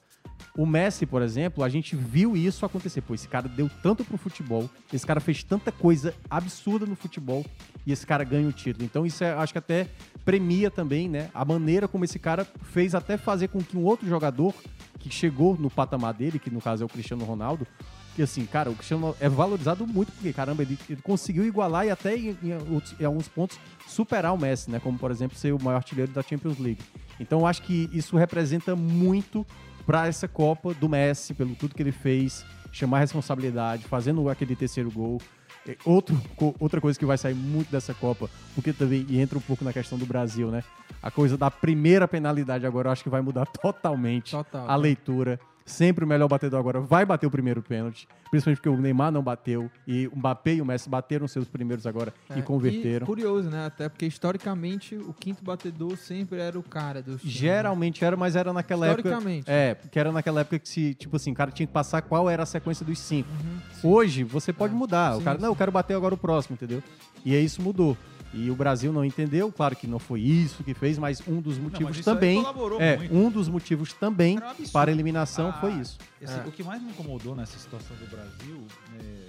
[0.56, 3.00] O Messi, por exemplo, a gente viu isso acontecer.
[3.00, 7.44] Pô, esse cara deu tanto pro futebol, esse cara fez tanta coisa absurda no futebol
[7.86, 8.84] e esse cara ganha o título.
[8.84, 9.88] Então isso é, acho que até
[10.26, 14.06] premia também, né, a maneira como esse cara fez até fazer com que um outro
[14.06, 14.54] jogador
[14.98, 17.66] que chegou no patamar dele, que no caso é o Cristiano Ronaldo,
[18.14, 21.90] que assim, cara, o Cristiano é valorizado muito porque, caramba, ele, ele conseguiu igualar e
[21.90, 25.52] até em, em outros- em alguns pontos superar o Messi, né, como por exemplo ser
[25.52, 26.80] o maior artilheiro da Champions League.
[27.18, 29.46] Então eu acho que isso representa muito
[29.86, 34.54] para essa Copa do Messi, pelo tudo que ele fez, chamar a responsabilidade, fazendo aquele
[34.54, 35.20] terceiro gol.
[35.66, 36.20] É, Outro,
[36.58, 39.72] outra coisa que vai sair muito dessa Copa, porque também e entra um pouco na
[39.72, 40.64] questão do Brasil, né?
[41.00, 44.68] A coisa da primeira penalidade agora eu acho que vai mudar totalmente Total.
[44.68, 45.38] a leitura.
[45.64, 48.08] Sempre o melhor batedor agora vai bater o primeiro pênalti.
[48.30, 49.70] Principalmente porque o Neymar não bateu.
[49.86, 53.04] E o Mbappé e o Messi bateram seus primeiros agora É, e converteram.
[53.04, 53.66] E curioso, né?
[53.66, 57.30] Até porque historicamente o quinto batedor sempre era o cara do time.
[57.30, 59.08] Geralmente era, mas era naquela época.
[59.08, 59.44] Historicamente.
[59.50, 62.28] É, porque era naquela época que se, tipo assim, o cara tinha que passar qual
[62.30, 63.28] era a sequência dos cinco.
[63.30, 65.14] Uhum, Hoje, você pode mudar.
[65.14, 65.42] o Sim, cara, sim.
[65.42, 66.82] não, eu quero bater agora o próximo, entendeu?
[67.24, 67.96] E aí isso mudou.
[68.34, 71.58] E o Brasil não entendeu, claro que não foi isso que fez, mas um dos
[71.58, 72.42] motivos aí também.
[72.80, 73.14] É, muito.
[73.14, 75.98] um dos motivos também um para a eliminação Ah, foi isso.
[76.20, 78.66] esse- O que mais me incomodou nessa situação do Brasil,
[78.98, 79.28] é,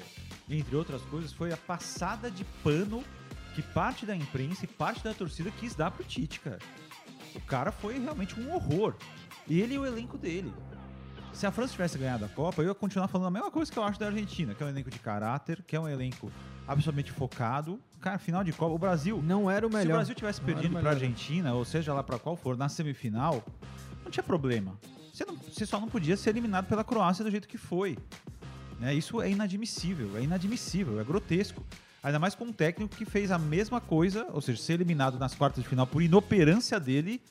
[0.55, 3.03] entre outras coisas, foi a passada de pano
[3.55, 6.59] que parte da imprensa e parte da torcida quis dar pro Tite, cara.
[7.35, 8.95] O cara foi realmente um horror.
[9.49, 10.53] Ele e o elenco dele.
[11.33, 13.77] Se a França tivesse ganhado a Copa, eu ia continuar falando a mesma coisa que
[13.77, 16.31] eu acho da Argentina, que é um elenco de caráter, que é um elenco
[16.67, 17.79] absolutamente focado.
[17.99, 19.21] Cara, final de Copa, o Brasil.
[19.23, 19.93] Não era o Se o melhor.
[19.95, 20.93] Brasil tivesse perdido pra melhor.
[20.93, 23.43] Argentina, ou seja lá pra qual for, na semifinal,
[24.03, 24.77] não tinha problema.
[25.13, 27.97] Você, não- você só não podia ser eliminado pela Croácia do jeito que foi.
[28.79, 28.93] Né?
[28.93, 31.63] Isso é inadmissível, é inadmissível, é grotesco.
[32.01, 35.33] Ainda mais com um técnico que fez a mesma coisa, ou seja, ser eliminado nas
[35.33, 37.21] quartas de final por inoperância dele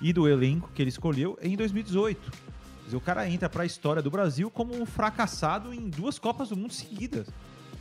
[0.00, 2.30] e do elenco que ele escolheu em 2018.
[2.30, 6.48] Quer dizer, o cara entra pra história do Brasil como um fracassado em duas Copas
[6.48, 7.26] do Mundo seguidas.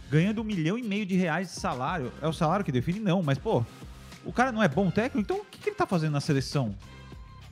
[0.09, 2.11] Ganhando um milhão e meio de reais de salário.
[2.21, 2.99] É o salário que define?
[2.99, 3.65] Não, mas, pô,
[4.23, 6.75] o cara não é bom técnico, então o que, que ele tá fazendo na seleção?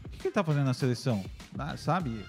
[0.05, 1.23] O que, que ele tá fazendo na seleção?
[1.57, 2.23] Ah, sabe?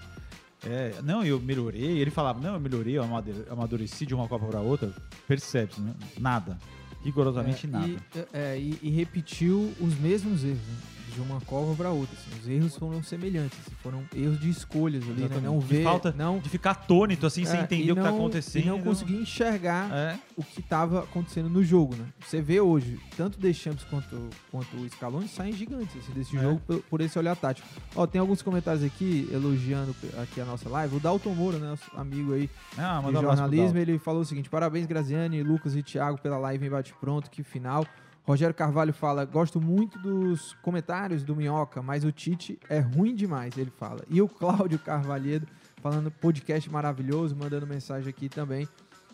[0.65, 1.99] É, não, eu melhorei.
[1.99, 3.03] Ele falava, não, eu melhorei, eu
[3.51, 4.93] amadureci de uma Copa para outra.
[5.27, 5.93] Percebe-se, né?
[6.19, 6.57] Nada.
[7.03, 7.87] Rigorosamente É, nada.
[7.87, 7.99] E,
[8.33, 10.77] é, e- e repetiu os mesmos erros, né?
[11.13, 12.15] De uma Copa para outra.
[12.17, 12.39] assim.
[12.41, 15.39] Os erros foram semelhantes, assim, foram erros de escolhas ali, né?
[15.41, 18.01] Não De ver, falta não de ficar atônito, assim, sem É, entender e o que
[18.01, 18.63] tá não- acontecendo.
[18.63, 20.19] E não conseguir enxergar É.
[20.35, 22.05] o que estava acontecendo no jogo, né?
[22.25, 26.41] Você vê hoje, tanto o Deschamps quanto, quanto o Scaloni saem gigantes assim, desse É.
[26.41, 27.67] jogo por, por esse olhar tático.
[27.95, 30.95] Ó, tem alguns comentários aqui elogiando aqui a nossa live.
[30.95, 34.85] O Dalton Moura, né, nosso amigo aí Ah, de jornalismo, ele falou o seguinte: parabéns,
[34.85, 37.85] Graziani, Lucas e Thiago pela live em bate-pronto, que final.
[38.25, 43.57] Rogério Carvalho fala: gosto muito dos comentários do Minhoca, mas o Tite é ruim demais,
[43.57, 44.01] ele fala.
[44.09, 45.45] E o Cláudio Carvalhedo
[45.81, 48.67] falando podcast maravilhoso, mandando mensagem aqui também.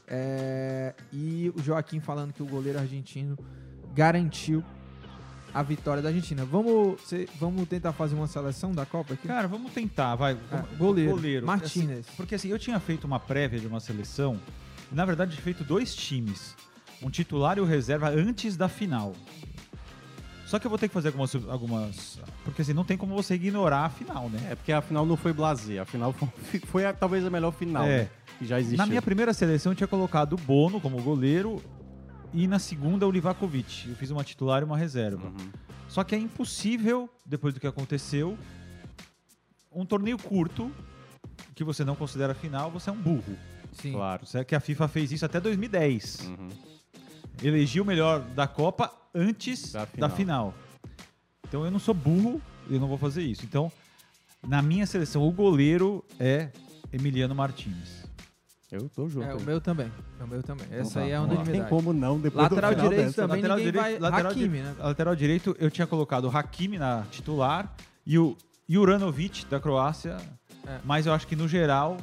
[0.07, 3.37] É, e o Joaquim falando que o goleiro argentino
[3.93, 4.63] garantiu
[5.53, 6.45] a vitória da Argentina.
[6.45, 9.27] Vamos, cê- vamos tentar fazer uma seleção da Copa aqui?
[9.27, 10.37] Cara, vamos tentar, vai.
[10.51, 11.45] Ah, goleiro.
[11.45, 12.05] Martínez.
[12.07, 14.39] Assim, porque assim, eu tinha feito uma prévia de uma seleção,
[14.91, 16.55] e na verdade feito dois times,
[17.01, 19.13] um titular e o reserva antes da final.
[20.45, 23.35] Só que eu vou ter que fazer algumas, algumas porque assim, não tem como você
[23.35, 24.47] ignorar a final, né?
[24.51, 26.27] É, porque a final não foi blazer, a final foi,
[26.65, 28.03] foi a- talvez a melhor final É.
[28.03, 28.09] né,
[28.39, 28.77] que já existiu.
[28.77, 31.61] Na minha primeira seleção eu tinha colocado o Bono como goleiro
[32.33, 33.89] e na segunda o Livakovic.
[33.89, 35.27] Eu fiz uma titular e uma reserva.
[35.27, 35.49] Uhum.
[35.87, 38.37] Só que é impossível, depois do que aconteceu,
[39.71, 40.71] um torneio curto
[41.53, 43.37] que você não considera final, você é um burro.
[43.73, 43.91] Sim.
[43.93, 44.23] Claro.
[44.47, 46.21] Que a FIFA fez isso até 2010.
[46.27, 46.47] Uhum.
[47.41, 50.09] Elegiu o melhor da Copa antes Da da final.
[50.09, 50.53] final.
[51.47, 53.43] Então eu não sou burro, eu não vou fazer isso.
[53.45, 53.71] Então,
[54.47, 56.49] na minha seleção, o goleiro é
[56.91, 57.99] Emiliano Martins.
[58.71, 59.25] Eu tô junto.
[59.25, 59.91] É, o meu também.
[60.21, 60.67] O meu também.
[60.69, 61.59] Essa tá, aí é a unanimidade.
[61.59, 63.27] Tem como não depois Lateral do final direito dessa.
[63.27, 63.97] também, ninguém vai...
[63.97, 64.75] lateral Hakimi, di- né?
[64.77, 67.73] lateral direito, eu tinha colocado o Hakimi na titular
[68.05, 70.17] e o Juranovic da Croácia.
[70.67, 70.77] É.
[70.83, 71.97] Mas eu acho que no geral,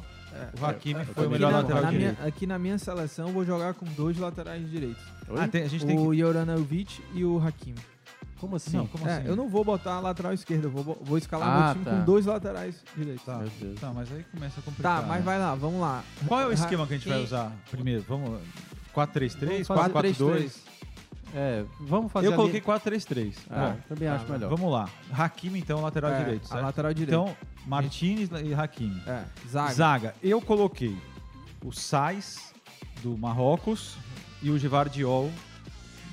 [0.59, 2.27] o Hakimi foi o melhor na, lateral na minha, direito.
[2.27, 5.01] aqui na minha seleção, eu vou jogar com dois laterais direitos.
[5.35, 6.17] Ah, tem- a gente tem o que.
[6.19, 7.77] Joranovic e o Hakimi.
[8.39, 8.77] Como assim?
[8.77, 9.27] Não, como É, assim?
[9.27, 11.91] eu não vou botar a lateral esquerda, eu vou, vou escalar Ah, meu time tá.
[11.91, 13.25] com dois laterais direitos.
[13.25, 13.79] Tá, Meu Deus.
[13.79, 15.01] tá, mas aí começa a complicar.
[15.01, 15.23] Tá, mas né?
[15.25, 16.03] vai lá, vamos lá.
[16.27, 18.05] Qual é o esquema que a gente vai usar primeiro?
[18.07, 18.39] Vamos lá.
[18.93, 20.51] 4-3-3, Vamos fazer 4-4-2?
[21.35, 23.35] É, vamos fazer Eu ali- coloquei 4-3-3.
[23.49, 24.49] Ah, Bom, também acho melhor.
[24.55, 24.87] Vamos lá.
[25.11, 26.63] Hakimi, então, lateral É, direito, a certo?
[26.63, 27.19] lateral direito.
[27.19, 27.35] Então,
[27.65, 29.01] Martinez e Hakimi.
[29.07, 29.73] É, zaga.
[29.73, 30.15] Zaga.
[30.23, 30.95] Eu coloquei
[31.65, 32.53] o Sais,
[33.03, 33.97] do Marrocos,
[34.41, 35.31] e o Givardiol,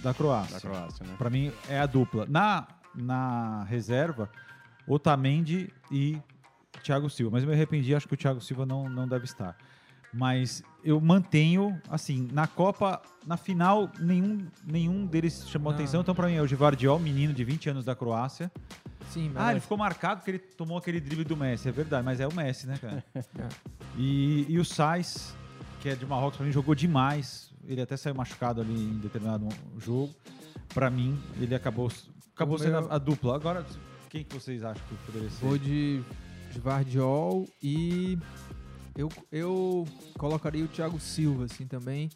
[0.03, 0.55] da Croácia.
[0.55, 1.15] Da Croácia, né?
[1.19, 2.27] Pra mim, é a dupla.
[2.29, 4.31] Na, na reserva,
[4.87, 6.19] Otamendi e
[6.83, 7.33] Thiago Silva.
[7.33, 9.57] Mas eu me arrependi, acho que o Thiago Silva não, não deve estar.
[10.13, 15.79] Mas eu mantenho, assim, na Copa, na final, nenhum, nenhum deles chamou Não.
[15.79, 16.03] atenção.
[16.03, 18.51] Então, pra mim, é o Givardiol, menino de 20 anos da Croácia.
[19.11, 19.61] Sim, Ah, ele merece.
[19.63, 22.67] ficou marcado porque ele tomou aquele drible do Messi, é verdade, mas é o Messi,
[22.67, 23.05] né, cara?
[23.15, 23.49] É.
[23.99, 25.35] e, e o Sais,
[25.81, 27.53] que é de Marrocos, pra mim jogou demais.
[27.67, 29.49] Ele até saiu machucado ali em determinado
[29.79, 30.15] jogo.
[30.73, 31.91] Pra mim, ele acabou,
[32.35, 33.35] acabou O sendo meu- a, a dupla.
[33.37, 33.65] Agora,
[34.11, 35.45] quem que vocês acham que poderia ser?
[35.45, 36.03] Vou de,
[36.53, 38.19] de Vardiol e
[38.97, 39.85] eu, eu
[40.19, 42.11] colocaria o Thiago Silva, assim, também.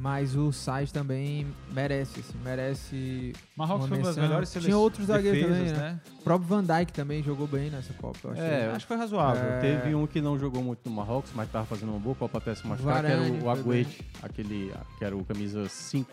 [0.00, 3.32] Mas o Sainz também merece, assim, merece.
[3.56, 5.72] Marrocos uma foi uma das melhores Tinha sele- outros zagueiros também, né?
[5.72, 6.00] né?
[6.20, 8.16] O próprio Van Dijk também jogou bem nessa Copa.
[8.22, 8.44] eu achei.
[8.44, 9.42] É, acho que foi razoável.
[9.42, 12.38] É, Teve um que não jogou muito no Marrocos, mas tava fazendo uma boa Copa
[12.38, 16.08] até se machucar, que era o Agüete, aquele que era o camisa 5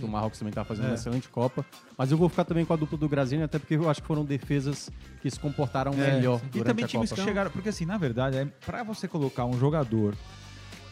[0.00, 0.88] do Marrocos também tava fazendo É.
[0.88, 1.62] uma excelente Copa.
[1.98, 4.06] Mas eu vou ficar também com a dupla do Grazinha, até porque eu acho que
[4.08, 7.20] foram defesas que se comportaram É, melhor E durante também a times Copa.
[7.20, 7.50] que chegaram.
[7.50, 10.14] Porque assim, na verdade, é pra você colocar um jogador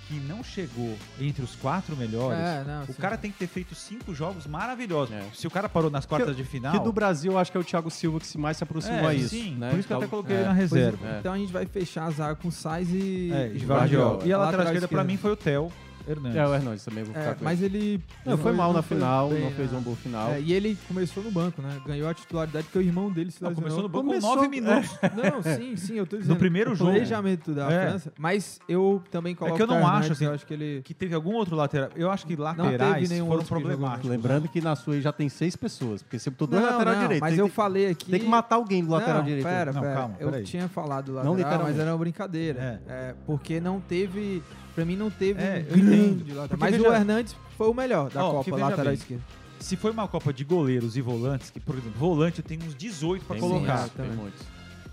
[0.09, 2.93] que não chegou entre os quatro melhores, É, não, o sim.
[2.95, 5.15] cara tem que ter feito cinco jogos maravilhosos.
[5.15, 5.23] É.
[5.35, 6.73] Se o cara parou nas quartas de final.
[6.73, 9.01] Que do Brasil, eu acho que é o Thiago Silva que se mais se aproximou
[9.01, 9.31] É, a isso.
[9.31, 9.71] sim, né?
[9.71, 10.47] por isso que eu até Tal- coloquei ele é.
[10.49, 11.07] na reserva.
[11.07, 13.31] É, Então a gente vai fechar a zaga com Sainz e.
[13.33, 14.25] É, e Guardiola.
[14.25, 15.05] E a lateral esquerda, pra esquerda.
[15.05, 15.73] mim, foi o Theo
[16.07, 16.37] Hernandes.
[16.37, 17.79] É, o Hernandes também, vou ficar É, com mas ele.
[17.79, 18.05] ele.
[18.27, 19.77] Não, foi mal na foi final, bem, não fez né?
[19.79, 20.31] uma boa final.
[20.33, 21.81] É, e ele começou no banco, né?
[21.87, 23.55] Ganhou a titularidade porque o irmão dele se lesionou.
[23.63, 24.91] começou no banco com Começou- nove minutos.
[25.15, 26.37] Não, sim, sim, eu tô dizendo.
[26.37, 26.91] primeiro o jogo.
[26.91, 27.89] planejamento da É.
[27.91, 28.13] França.
[28.19, 30.83] Mas eu também coloco É que eu não acho, assim, eu acho que ele.
[30.83, 31.89] Que teve algum outro lateral.
[31.97, 34.09] Eu acho que teve laterais nenhum foram problemáticos.
[34.11, 36.95] Lembrando que na sua aí já tem seis pessoas, porque você botou dois Não, lateral
[36.95, 37.21] não, direito.
[37.21, 38.11] Mas tem, eu falei aqui.
[38.11, 39.45] tem que matar alguém do lateral não, direito.
[39.45, 39.95] Pera, Não, pera.
[39.95, 42.83] calma, eu tinha falado do Não lateral, mas era uma brincadeira.
[42.87, 44.43] É, porque não teve.
[44.75, 46.59] Pra mim não teve É, um grande lateral.
[46.59, 49.23] Mas veja- o Hernandes foi o melhor da Ó, Copa, lateral bem, esquerdo.
[49.61, 52.75] Se foi uma Copa de goleiros e volantes, que, por exemplo, volante eu tenho uns
[52.75, 53.77] 18 pra tem colocar.
[53.79, 54.13] muitos, também.
[54.17, 54.41] muitos.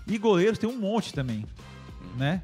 [0.06, 1.44] E goleiros tem um monte também,
[2.16, 2.42] né?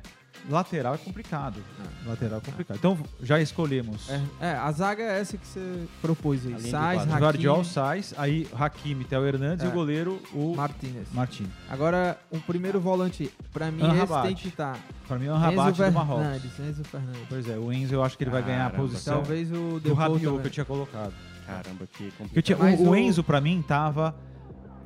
[0.48, 1.61] Lateral é complicado.
[2.06, 2.76] Lateral é complicado.
[2.78, 4.08] Então já escolhemos.
[4.08, 6.52] É, é, a zaga é essa que você propôs aí.
[6.70, 6.98] quatro.
[7.00, 9.68] Hakimi, Guardiol, Sais, aí Hakimi, Theo Hernandes É.
[9.68, 11.08] e o goleiro, o Martínez.
[11.12, 11.48] Martins.
[11.68, 14.26] Agora, o primeiro volante, pra mim, esse Anrabat.
[14.26, 14.78] tem que estar.
[15.06, 16.22] Pra mim é um Enzo rabate do Marrocos.
[16.24, 16.58] Fernandes.
[16.61, 17.20] Enzo Fernandes.
[17.28, 18.88] Pois é, o Enzo eu acho que ele vai ganhar a Caramba.
[18.88, 21.12] posição Talvez o do Rabiot que eu tinha colocado.
[21.46, 22.58] Caramba, que tinha- complicado.
[22.58, 24.14] Mas o, o o- Enzo, pra mim, tava.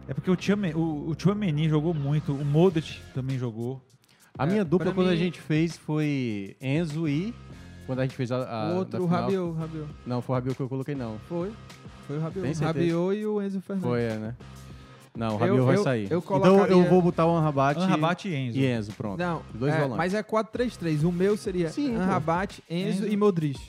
[0.09, 0.35] É porque o
[0.75, 3.81] o, o Tchouameni jogou muito, o Modric também jogou.
[4.38, 7.35] A É, minha dupla, pra quando a mim- gente fez, foi Enzo e...
[7.87, 8.37] Quando a gente fez a...
[8.38, 9.88] a O outro, da o final- Rabiot, Rabiot.
[10.07, 11.18] Não, foi o Rabiot que eu coloquei, não.
[11.29, 11.53] Foi.
[12.07, 12.42] Foi o Rabiot.
[12.42, 12.66] Tem O certeza?
[12.66, 13.88] Rabiot e o Enzo Fernandes.
[13.90, 14.35] Foi, é, né?
[15.14, 16.01] Não, o Eu- Rabiot vai eu- sair.
[16.11, 18.59] eu Então colocaria- eu vou botar o Anrabat, Anrabat e Enzo.
[18.59, 19.18] e Enzo, pronto.
[19.18, 19.97] Não, Os dois é, volantes.
[19.99, 21.05] mas é 4-3-3.
[21.05, 22.01] O meu seria Sim, pô.
[22.01, 23.09] Anrabat, Enzo, Enzo.
[23.12, 23.61] e Modric.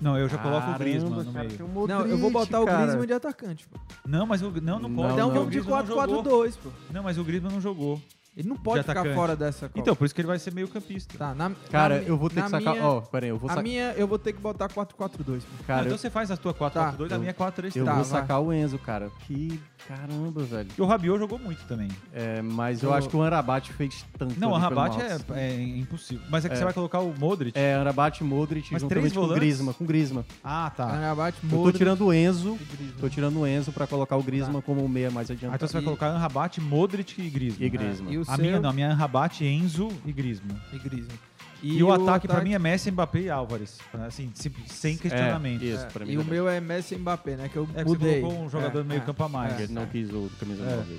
[0.00, 1.56] Não, eu já coloco o Caramba, Griezmann no cara, meio.
[1.56, 2.78] tem um não, eu vou botar o cara.
[2.82, 3.78] Griezmann de atacante, pô.
[4.06, 5.12] Não, mas o não, não Não, pode.
[5.14, 5.16] Então não.
[5.16, 6.22] porque o vamos de Griezmann não jogou.
[6.24, 6.70] 4-4-2, pô.
[6.92, 8.00] Não, mas o Griezmann não jogou.
[8.34, 9.14] Ele não pode De ficar atacante.
[9.14, 9.78] fora dessa Copa.
[9.78, 11.18] Então, por isso que ele vai ser meio campista.
[11.18, 12.72] Tá, na, Cara, na eu vou ter que sacar...
[12.74, 13.62] minha- Ó, pera aí, eu vou a sacar...
[13.62, 15.64] minha, eu vou ter que botar 4-4-2, pô.
[15.66, 17.76] Cara, então eu, você faz a tua 4-4-2, Tá, a minha é 4-3-3.
[17.76, 18.20] eu Tá, vou vai.
[18.20, 19.10] sacar o Enzo, cara.
[19.26, 20.68] Que caramba, velho.
[20.78, 21.88] E o Rabiot jogou muito também.
[22.12, 24.96] É, mas eu Eu- acho que o Anrabat fez tanto Não, o ali pelo Rabat
[24.98, 25.36] Marcos.
[25.36, 26.24] é, é impossível.
[26.30, 26.58] Mas é que É.
[26.58, 27.58] você vai colocar o Modric?
[27.58, 29.34] É, Anrabat, Modric, Mas juntamente três com o?
[29.34, 29.74] Griezmann.
[29.74, 30.24] Com o Griezmann.
[30.42, 30.84] Ah, tá.
[30.88, 32.58] Anrabat, Eu tô Modric tirando o Enzo,
[32.98, 35.56] tô tirando o Enzo pra colocar o Griezmann como meia mais Ah, adiantado.
[35.56, 37.66] então você vai colocar Anrabat, Modric e Griezmann.
[37.66, 38.21] E Griezmann.
[38.22, 40.56] E o A seu- minha não, a minha é Anrabat, Enzo e Griezmann.
[40.72, 41.18] E Griezmann.
[41.64, 43.78] E, o ataque, pra mim é Messi, Mbappé e Álvares.
[44.04, 45.62] Assim, sim- sem questionamento.
[45.62, 46.34] É, isso, É, pra mim e o também.
[46.34, 47.48] meu é Messi e Mbappé, né?
[47.48, 48.20] Que eu É que você mudei.
[48.20, 49.60] colocou um jogador É, meio é, campo a mais.
[49.60, 50.76] Ele não quis o camisa É.
[50.76, 50.98] 9.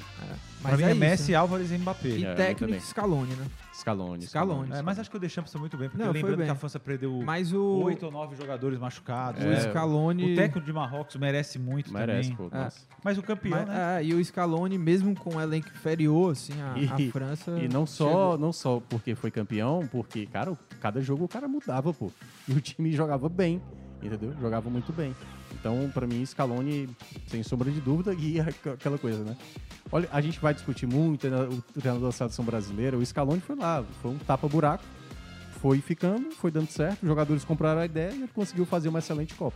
[0.61, 1.37] Mas pra mim é, isso, Messi, né?
[1.37, 2.07] Álvares e Mbappé.
[2.07, 2.79] E É, técnico também.
[2.79, 3.45] Scaloni, né?
[3.73, 4.21] Scaloni.
[4.27, 4.71] Scaloni.
[4.71, 6.45] É, mas acho que o Deschamps foi muito bem, porque Não, foi lembrando bem.
[6.45, 9.43] que a França perdeu Mas o, oito ou nove jogadores machucados.
[9.43, 10.33] o É, Scaloni...
[10.33, 12.49] O técnico de Marrocos merece muito Merece, também.
[12.49, 12.55] pô.
[12.55, 12.69] É.
[13.03, 13.99] Mas o campeão, Mas, né?
[14.01, 17.51] é, e o Scaloni, mesmo com um elenco inferior, assim, a, E- a França...
[17.59, 18.37] E não só, chegou.
[18.37, 22.11] não só porque foi campeão, porque, cara, o- cada jogo o cara mudava, pô.
[22.47, 23.59] E o time jogava bem,
[24.01, 24.33] entendeu?
[24.39, 25.15] Jogava muito bem.
[25.63, 26.89] Então, pra mim, Scaloni,
[27.27, 29.37] sem sombra de dúvida, e aqu- aquela coisa, né?
[29.89, 32.97] Olha, a gente vai discutir muito né, o treinador da seleção brasileira.
[32.97, 34.83] O Scaloni foi lá, foi um tapa-buraco,
[35.61, 38.99] foi ficando, foi dando certo, os jogadores compraram a ideia e ele conseguiu fazer uma
[38.99, 39.55] excelente Copa.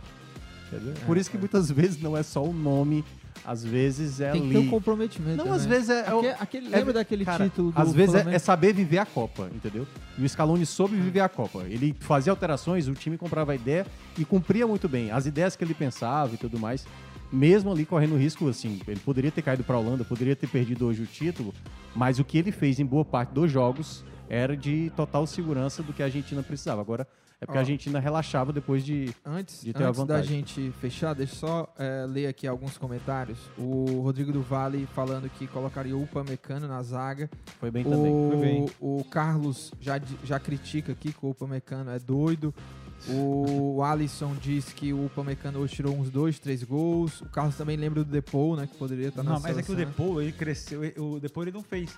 [0.72, 0.94] Entendeu?
[1.06, 3.04] Por isso que muitas vezes não é só o nome,
[3.44, 4.56] às vezes é Tem que ali.
[4.56, 5.58] ter um comprometimento Não, também.
[5.60, 8.38] às vezes é- é aquele, é- lembra daquele Cara, título do Às vezes é, é
[8.38, 9.86] saber viver a Copa, entendeu?
[10.18, 11.60] E o Scaloni soube viver a Copa.
[11.68, 13.86] Ele fazia alterações, o time comprava a ideia
[14.18, 15.10] e cumpria muito bem.
[15.10, 16.84] As ideias que ele pensava e tudo mais,
[17.32, 20.86] mesmo ali correndo risco, assim, ele poderia ter caído para a Holanda, poderia ter perdido
[20.86, 21.54] hoje o título,
[21.94, 25.92] mas o que ele fez em boa parte dos jogos era de total segurança do
[25.92, 26.80] que a Argentina precisava.
[26.82, 27.06] Agora
[27.40, 27.60] é porque Ó.
[27.60, 29.14] a Argentina relaxava depois de.
[29.24, 30.38] Antes, de ter a antes da vantagem.
[30.38, 33.38] gente fechar, deixa eu só é, ler aqui alguns comentários.
[33.56, 37.30] O Rodrigo do Vale falando que colocaria o Upamecano na zaga.
[37.60, 38.12] Foi bem também.
[38.12, 38.70] O, foi bem.
[38.80, 42.52] o Carlos já, já critica aqui que o Upamecano é doido.
[43.08, 47.20] O Alisson diz que o Upamecano hoje tirou uns dois, três gols.
[47.20, 48.66] O Carlos também lembra do Depou, né?
[48.66, 49.76] Que poderia estar na Não, mas é que o.
[49.76, 50.80] Depou, ele cresceu.
[50.96, 51.96] O Depou ele não fez.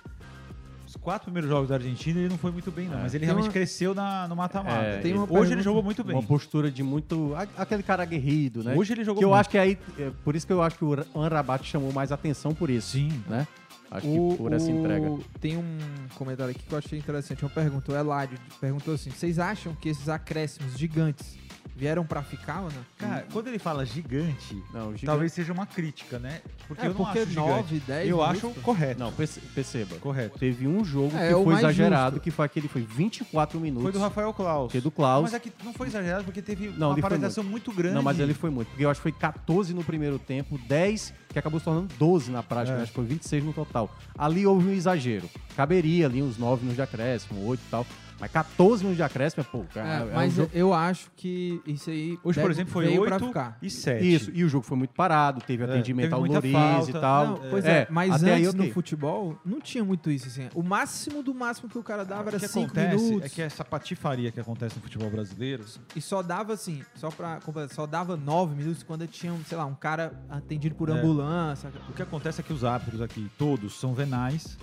[0.93, 2.99] Os quatro primeiros jogos da Argentina ele não foi muito bem, não.
[2.99, 3.03] É.
[3.03, 4.75] Mas ele Tem realmente uma- cresceu na, no mata-mata.
[4.75, 6.15] É, Hoje ele pergunta- jogou muito bem.
[6.17, 7.33] Uma postura de muito.
[7.57, 8.75] Aquele cara aguerrido, né?
[8.75, 9.39] Hoje ele jogou Que eu muito.
[9.39, 9.77] acho que aí.
[9.97, 12.91] é por isso que eu acho que o Anrabat chamou mais atenção por isso.
[12.91, 13.23] Sim.
[13.29, 13.47] Né?
[13.89, 15.17] Acho O- que por essa o- entrega.
[15.39, 15.77] Tem um
[16.15, 17.41] comentário aqui que eu achei interessante.
[17.43, 17.89] Uma pergunta.
[17.91, 21.37] O Eládio perguntou assim: vocês acham que esses acréscimos gigantes
[21.75, 22.69] Vieram pra ficar não?
[22.97, 26.41] Cara, quando ele fala gigante, Não, gigante- talvez seja uma crítica, né?
[26.67, 27.83] Porque É, eu não porque acho nove, gigante.
[27.87, 28.99] dez Eu minutos, acho correto.
[28.99, 29.95] Não, perce- perceba.
[29.95, 30.37] Correto.
[30.37, 32.23] Teve um jogo É, que o foi exagerado, justo.
[32.23, 33.83] que foi aquele, foi 24 minutos.
[33.83, 34.71] Foi do Rafael Klaus.
[34.71, 35.23] Que é do Klaus.
[35.23, 37.95] Mas é que não foi exagerado porque teve Não, uma foi paralisação muito grande.
[37.95, 38.67] Não, mas ele foi muito.
[38.67, 42.29] Porque eu acho que foi 14 no primeiro tempo, 10, que acabou se tornando 12
[42.31, 42.75] na prática.
[42.75, 42.77] É.
[42.77, 42.83] né?
[42.83, 43.89] Acho que foi 26 no total.
[44.17, 45.27] Ali houve um exagero.
[45.55, 47.87] Caberia ali uns 9 minutos de acréscimo, 8 e tal.
[48.21, 49.87] Mas 14 minutos de acréscimo, pô, É, cara.
[49.89, 52.19] é um mas jogo- eu acho que isso aí.
[52.23, 53.57] Hoje, por deve- exemplo, foi veio pra 8 ficar.
[53.61, 54.13] e 7.
[54.13, 57.25] Isso, e o jogo foi muito parado, teve atendimento teve ao Louriz e tal.
[57.27, 60.47] Não, pois é, mas até aí, antes no futebol não tinha muito isso, assim.
[60.53, 63.25] O máximo do máximo que o cara dava era que 5 acontece minutos.
[63.25, 65.65] é que essa patifaria que acontece no futebol brasileiro
[65.95, 69.65] E só dava assim, só pra completar, só dava 9 minutos quando tinha, sei lá,
[69.65, 70.93] um cara atendido por É.
[70.93, 71.71] ambulância.
[71.89, 74.57] O que acontece é que os árbitros aqui, todos, são venais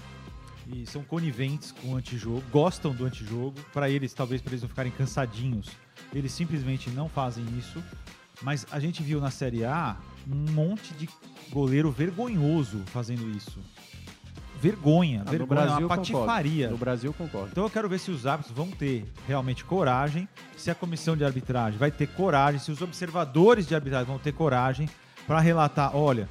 [0.73, 3.55] e são coniventes com o antijogo, gostam do antijogo.
[3.73, 5.71] Pra eles, talvez para eles não ficarem cansadinhos,
[6.15, 7.83] eles simplesmente não fazem isso.
[8.43, 9.97] Mas a gente viu na Série A
[10.31, 11.09] um monte de
[11.51, 13.59] goleiro vergonhoso fazendo isso.
[14.61, 16.13] Vergonha, Ah, no vergonha, Brasil uma eu concordo.
[16.27, 16.71] patifaria.
[16.71, 17.49] No Brasil concordo.
[17.53, 21.25] Então eu quero ver se os árbitros vão ter realmente coragem, se a comissão de
[21.25, 24.89] arbitragem vai ter coragem, se os observadores de arbitragem vão ter coragem
[25.27, 26.29] para relatar, olha,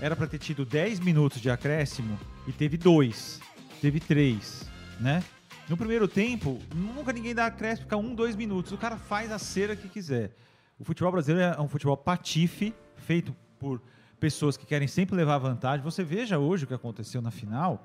[0.00, 3.40] era para ter tido 10 minutos de acréscimo e teve dois,
[3.82, 4.64] teve três,
[5.00, 5.24] né?
[5.68, 8.70] No primeiro tempo, nunca ninguém dá acréscimo, fica um, dois minutos.
[8.70, 10.30] O cara faz a cera que quiser.
[10.78, 13.82] O futebol brasileiro é um futebol patife, feito por
[14.20, 15.82] pessoas que querem sempre levar vantagem.
[15.82, 17.84] Você veja hoje o que aconteceu na final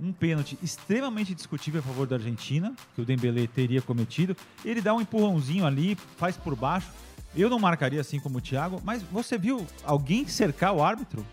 [0.00, 4.36] um pênalti extremamente discutível a favor da Argentina, que o Dembélé teria cometido.
[4.64, 6.90] Ele dá um empurrãozinho ali, faz por baixo.
[7.36, 11.24] Eu não marcaria assim como o Thiago, mas você viu alguém cercar o árbitro?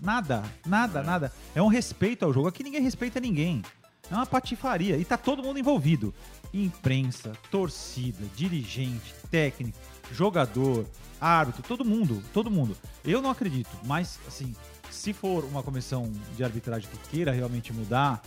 [0.00, 1.32] Nada, nada, nada.
[1.54, 2.48] É um respeito ao jogo.
[2.48, 3.62] Aqui ninguém respeita ninguém.
[4.10, 4.96] É uma patifaria.
[4.96, 6.12] E tá todo mundo envolvido.
[6.52, 9.78] Imprensa, torcida, dirigente, técnico,
[10.12, 10.84] jogador,
[11.20, 12.76] árbitro, todo mundo, todo mundo.
[13.04, 14.54] Eu não acredito, mas assim,
[14.90, 18.20] se for uma comissão de arbitragem que queira realmente mudar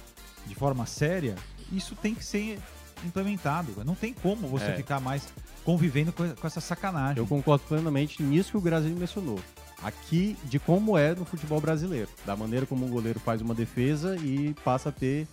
[0.46, 1.36] de forma séria,
[1.72, 2.60] isso tem que ser
[3.06, 3.84] implementado.
[3.86, 4.76] Não tem como você É.
[4.76, 5.28] ficar mais
[5.66, 7.18] convivendo com com essa sacanagem.
[7.18, 9.40] Eu concordo plenamente nisso que o Brasil mencionou.
[9.84, 12.10] Aqui, de como é no futebol brasileiro.
[12.26, 15.28] Da maneira como o goleiro faz uma defesa e passa a ter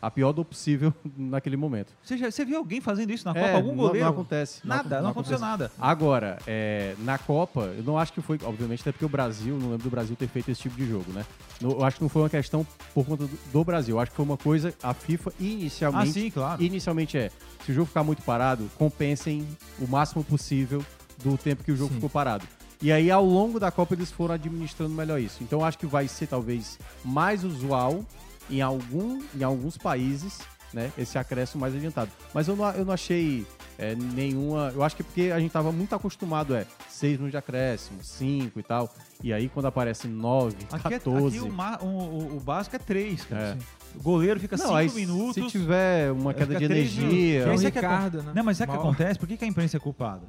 [0.00, 1.92] a pior do possível naquele momento.
[2.04, 3.54] Você, já- você viu alguém fazendo isso na É, Copa?
[3.56, 4.04] Algum não- goleiro?
[4.04, 4.60] Não, acontece.
[4.64, 5.72] Nada, não, aconteceu nada.
[5.78, 9.70] Agora, é, na Copa, eu não acho que foi, obviamente, até porque o Brasil, não
[9.70, 11.24] lembro do Brasil ter feito esse tipo de jogo, né?
[11.60, 13.96] No- eu acho que não foi uma questão por conta do, do Brasil.
[13.96, 16.10] Eu acho que foi uma coisa, a FIFA inicialmente.
[16.10, 16.62] Ah, sim, claro.
[16.62, 17.30] Inicialmente é,
[17.64, 19.48] se o jogo ficar muito parado, compensem
[19.80, 20.84] o máximo possível
[21.24, 21.94] do tempo que o jogo Sim.
[21.94, 22.46] ficou parado.
[22.82, 25.42] E aí, ao longo da Copa, eles foram administrando melhor isso.
[25.42, 28.04] Então, eu acho que vai ser, talvez, mais usual
[28.50, 30.38] em, algum, em alguns países,
[30.74, 30.92] né?
[30.98, 32.10] Esse acréscimo mais adiantado.
[32.34, 33.46] Mas eu não, eu não achei
[33.78, 34.72] é, nenhuma...
[34.74, 37.98] Eu acho que é porque a gente tava muito acostumado, é, seis minutos de acréscimo,
[38.04, 38.92] cinco e tal.
[39.22, 41.38] E aí, quando aparece nove, Aqui, é- 14...
[41.38, 43.56] aqui o, ma- o- o- básico é três, cara.
[43.60, 43.98] É.
[43.98, 45.34] O goleiro fica Não, cinco aí, minutos.
[45.34, 47.06] se tiver uma queda de energia...
[47.06, 47.46] minutos.
[47.46, 48.32] É o Esse é que Ricardo, acon- né?
[48.34, 49.18] Não, mas é que acontece?
[49.18, 50.22] Por que, que a imprensa é culpada?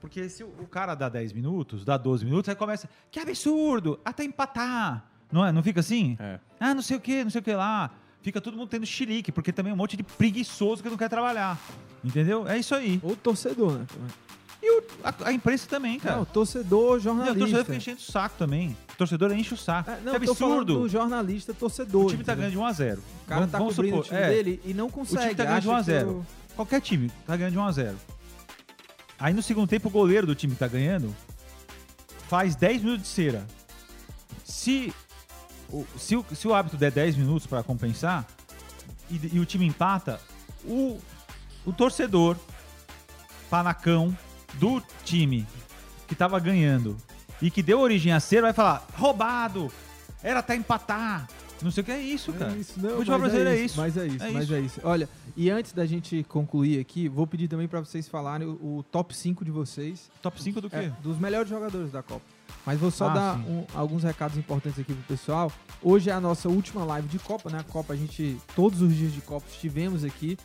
[0.00, 3.98] Porque se o o cara dá 10 minutos, dá 12 minutos, aí começa, que absurdo,
[4.04, 5.04] até empatar.
[5.32, 5.50] Não é?
[5.52, 6.16] Não fica assim?
[6.20, 6.38] É.
[6.60, 7.90] Ah, não sei o que, não sei o que lá.
[8.22, 11.08] Fica todo mundo tendo chilique, porque também é um monte de preguiçoso que não quer
[11.08, 11.58] trabalhar.
[12.04, 12.46] Entendeu?
[12.48, 13.00] É isso aí.
[13.02, 13.86] Ou torcedor, né?
[14.62, 16.16] E o- a, a imprensa também, cara.
[16.16, 17.38] Não, torcedor, Não, o jornalista.
[17.38, 18.76] torcedor fica enchendo o saco também.
[18.92, 19.90] O torcedor enche o saco.
[19.90, 20.78] É, não, eu falando absurdo.
[20.80, 22.06] do jornalista torcedor.
[22.06, 22.50] O time tá entendeu?
[22.50, 24.86] ganhando de 1 a 0 O cara tá cobrindo o time é, dele e não
[24.86, 25.22] O consegue.
[25.22, 26.26] time tá ganhando de 1 a acha que 0 o-
[26.56, 27.96] Qualquer time tá ganhando de 1 a 0
[29.18, 31.14] Aí no segundo tempo o goleiro do time que tá ganhando
[32.28, 33.46] faz 10 minutos de cera.
[34.44, 34.92] Se
[35.70, 38.26] o, se o, se o der 10 minutos pra compensar
[39.10, 40.20] e, e o time empata,
[40.64, 41.00] o,
[41.64, 42.36] o torcedor
[43.48, 44.16] panacão
[44.54, 45.46] do time
[46.06, 46.96] que tava ganhando
[47.40, 49.72] e que deu origem a cera vai falar: roubado!
[50.22, 51.28] Era até empatar!
[51.62, 52.52] Não sei o que é isso, cara.
[52.52, 53.76] É isso, não, o futebol mas brasileiro é é isso.
[53.80, 54.54] Mas é isso, É mas isso.
[54.54, 54.80] é isso.
[54.84, 58.84] Olha, e antes da gente concluir aqui, vou pedir também pra vocês falarem o, o
[58.90, 60.10] top 5 de vocês.
[60.20, 60.76] Top 5 do quê?
[60.76, 62.22] É, dos melhores jogadores da Copa.
[62.64, 65.50] Mas vou só Ah, dar um- alguns recados importantes aqui pro pessoal.
[65.82, 67.58] Hoje é a nossa última live de Copa, né?
[67.60, 70.36] A Copa, a gente, todos os dias de Copa estivemos aqui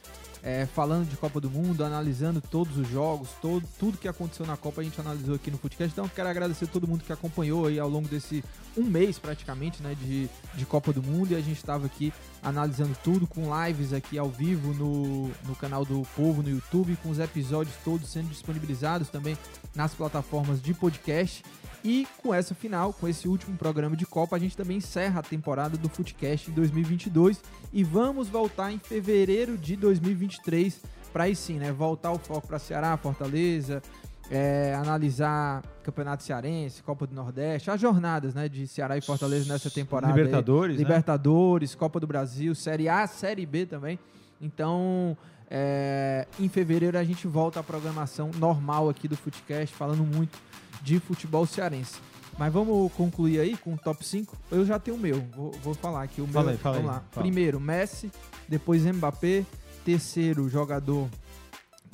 [0.43, 4.57] é, falando de Copa do Mundo, analisando todos os jogos, todo, tudo que aconteceu na
[4.57, 5.91] Copa a gente analisou aqui no podcast.
[5.93, 8.43] Então quero agradecer a todo mundo que acompanhou aí ao longo desse
[8.75, 9.95] um mês praticamente, né?
[9.95, 12.11] De, de Copa do Mundo e a gente estava aqui
[12.41, 17.09] analisando tudo com lives aqui ao vivo no, no canal do Povo no YouTube, com
[17.09, 19.37] os episódios todos sendo disponibilizados também
[19.75, 21.43] nas plataformas de podcast.
[21.83, 25.23] E com essa final, com esse último programa de Copa, a gente também encerra a
[25.23, 27.41] temporada do Footcast em 2022
[27.73, 32.57] e vamos voltar em fevereiro de 2023 para aí sim, né, voltar o foco para
[32.57, 33.81] Ceará, Fortaleza,
[34.29, 39.69] é, analisar Campeonato Cearense, Copa do Nordeste, as jornadas né, de Ceará e Fortaleza nessa
[39.69, 40.13] temporada.
[40.13, 40.17] aí.
[40.17, 40.83] Libertadores, né?
[40.83, 43.99] Libertadores, Copa do Brasil, Série A, Série B também.
[44.39, 45.17] Então,
[45.49, 50.39] é, em fevereiro a gente volta à programação normal aqui do Footcast, falando muito
[50.81, 51.99] de futebol cearense.
[52.37, 54.35] Mas vamos concluir aí com o top 5.
[54.49, 56.21] Eu já tenho o meu, vou, vou falar aqui.
[56.21, 57.03] O Fala meu, aí, fala vamos aí, lá.
[57.11, 57.23] fala.
[57.23, 58.11] Primeiro, Messi,
[58.47, 59.45] depois Mbappé,
[59.85, 61.07] terceiro, jogador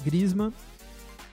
[0.04, 0.54] Griezmann,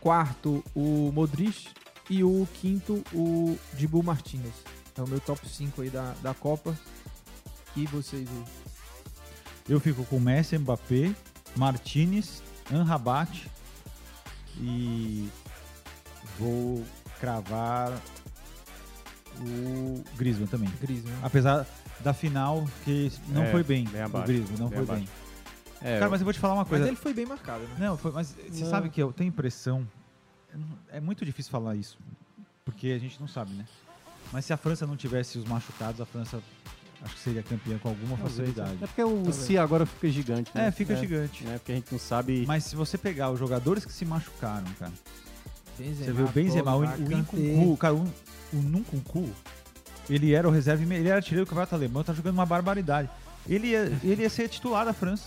[0.00, 1.68] quarto, o Modric
[2.08, 4.54] e o quinto, o Dibu Martinez.
[4.96, 6.76] É o meu top 5 aí da, da Copa.
[7.76, 8.44] E vocês aí?
[9.68, 11.14] Eu fico com Messi, Mbappé,
[11.56, 12.42] Martinez,
[12.72, 13.50] Anrabat
[14.58, 15.28] e
[16.38, 16.84] vou
[17.24, 17.92] cravar
[19.40, 20.70] o Griezmann também.
[20.80, 21.14] Griezmann.
[21.22, 21.66] Apesar
[22.00, 25.04] da final que não É, foi bem, bem o abaixo, Griezmann não bem foi abaixo.
[25.04, 25.88] bem.
[25.90, 26.86] É, Cara, mas eu vou te falar uma Mas coisa.
[26.86, 27.76] ele foi bem marcado, né?
[27.78, 28.70] Não, foi, mas você Não.
[28.70, 29.86] sabe que eu tenho impressão.
[30.90, 31.98] É muito difícil falar isso,
[32.64, 33.64] porque a gente não sabe, né?
[34.32, 36.40] Mas se a França não tivesse os machucados, a França
[37.02, 38.78] acho que seria campeã com alguma Talvez, facilidade.
[38.82, 40.68] É porque o se agora fica gigante, né?
[40.68, 41.44] É, fica gigante.
[41.44, 41.58] Né?
[41.58, 42.44] Porque a gente não sabe.
[42.46, 44.92] Mas se você pegar os jogadores que se machucaram, cara.
[45.78, 48.02] Benzema, Você vê o Benzema, o, o cara, o,
[48.52, 49.28] o Nkunku,
[50.08, 53.08] ele era o reserva, ele era artilheiro do campeonato alemão, tá jogando uma barbaridade.
[53.48, 55.24] Ele ia, ele ia ser titular da França,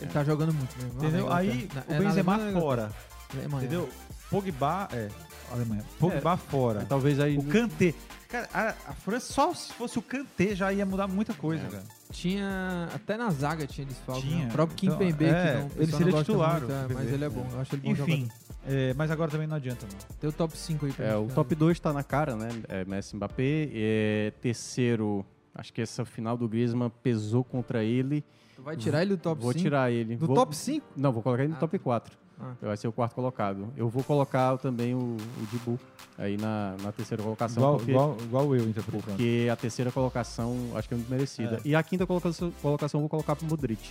[0.00, 0.98] Ele tá jogando muito mesmo.
[0.98, 1.28] entendeu?
[1.28, 1.84] Na Aí Inglaterra.
[1.88, 2.92] o É, na Benzema Alemanha, fora,
[3.34, 3.64] Alemanha.
[3.66, 3.88] entendeu?
[4.30, 5.08] Pogba, é,
[5.50, 6.86] Alemanha, Pogba fora.
[6.88, 7.36] Talvez aí.
[7.38, 7.94] O Kanté.
[8.28, 11.68] Cara, a, a França, só se fosse o Kanté já ia mudar muita coisa, É.
[11.70, 11.82] cara.
[12.10, 12.88] Tinha.
[12.94, 14.22] Até na zaga tinha desfalque.
[14.28, 14.44] Tinha.
[14.44, 14.48] Né?
[14.50, 17.12] O próprio Kim Então, Pembe, é, que não, ele seria não titular, muito, é, mas
[17.12, 17.46] ele é bom.
[17.52, 18.32] Eu acho ele bom Enfim, jogador.
[18.66, 20.16] É, mas agora também não adianta, não.
[20.18, 21.34] Tem o top 5 aí pra É, gente, o né?
[21.34, 22.48] top 2 tá na cara, né?
[22.68, 23.68] É Messi Mbappé.
[23.72, 28.24] É, terceiro, acho que essa final do Griezmann pesou contra ele.
[28.56, 29.62] Tu vai tirar ele do top Vou 5?
[29.62, 30.16] tirar ele.
[30.16, 30.84] Do Vou- top 5?
[30.96, 32.16] Não, vou colocar ele no Ah, top 4.
[32.40, 32.54] Ah.
[32.62, 33.72] Vai ser o quarto colocado.
[33.76, 35.78] Eu vou colocar também o, o Dibu
[36.16, 37.60] aí na, na terceira colocação.
[37.62, 39.16] Igual, porque, igual, igual eu, então, por enquanto.
[39.16, 41.56] porque a terceira colocação acho que é muito merecida.
[41.56, 41.60] É.
[41.68, 43.90] E a quinta colocação, colocação eu vou colocar pro Modric.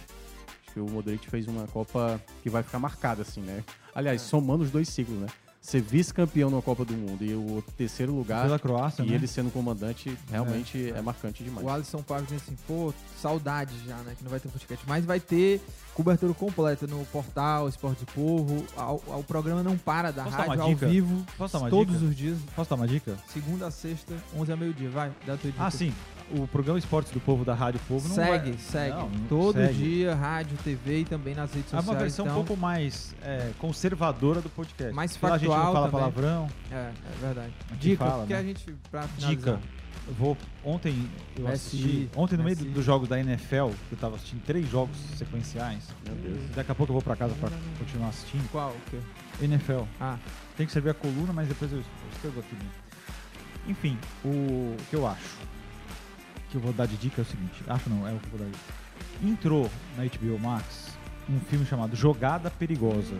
[0.78, 3.64] Que o Modric fez uma Copa que vai ficar marcada, assim, né?
[3.96, 4.26] Aliás, É.
[4.26, 5.26] somando os dois ciclos, né?
[5.60, 8.44] Ser vice-campeão na Copa do Mundo e o terceiro lugar.
[8.46, 9.16] Pela Croácia, e né?
[9.16, 11.66] ele sendo comandante realmente é, marcante demais.
[11.66, 14.14] O Alisson Pago diz assim, pô, saudade já, né?
[14.16, 14.86] Que não vai ter podcast.
[14.88, 15.60] Mas vai ter
[15.96, 18.06] cobertura completa no portal Esporte.
[18.78, 21.26] Ao- ao- O programa não para da Posso dar uma rádio ao vivo.
[21.40, 22.06] Posso dar uma todos dica?
[22.12, 22.38] os dias.
[22.56, 23.18] Posso dar uma dica?
[23.34, 24.92] Segunda a sexta, 11 a meio-dia.
[24.92, 25.66] Vai, dá a tua dica.
[25.66, 25.92] Ah, sim.
[26.30, 28.60] O programa Esportes do Povo da Rádio Povo não segue, vai...
[28.60, 28.96] segue.
[28.98, 29.74] Não, Todo segue.
[29.74, 31.88] dia, rádio, TV e também nas redes É sociais.
[31.88, 34.94] uma versão então, um pouco mais é, conservadora do podcast.
[34.94, 36.00] Mais lá a gente não factual fala também.
[36.00, 36.50] palavrão.
[36.70, 37.54] É, é verdade.
[37.80, 38.40] Dica, fala, porque né?
[38.40, 39.08] a gente, pra.
[39.18, 39.60] Dica.
[40.06, 40.38] Eu vou.
[40.66, 42.10] Ontem eu Messi, assisti.
[42.16, 45.84] Ontem, no meio dos jogos da NFL, que eu tava assistindo três jogos sequenciais.
[46.06, 46.50] Meu Deus.
[46.56, 47.50] Daqui a pouco eu vou pra casa pra
[47.80, 48.50] continuar assistindo.
[48.52, 48.72] Qual?
[48.72, 48.98] O quê?
[49.42, 49.84] NFL.
[50.00, 50.18] Ah,
[50.58, 52.56] Tem que servir a coluna, mas depois eu eu escrevo aqui.
[53.68, 55.38] Enfim, o que eu acho
[56.50, 57.64] que eu vou dar de dica é o seguinte.
[57.68, 58.74] Acho não, é o que eu vou dar de dica.
[59.24, 60.98] Entrou na HBO Max
[61.30, 63.16] um filme chamado Jogada Perigosa.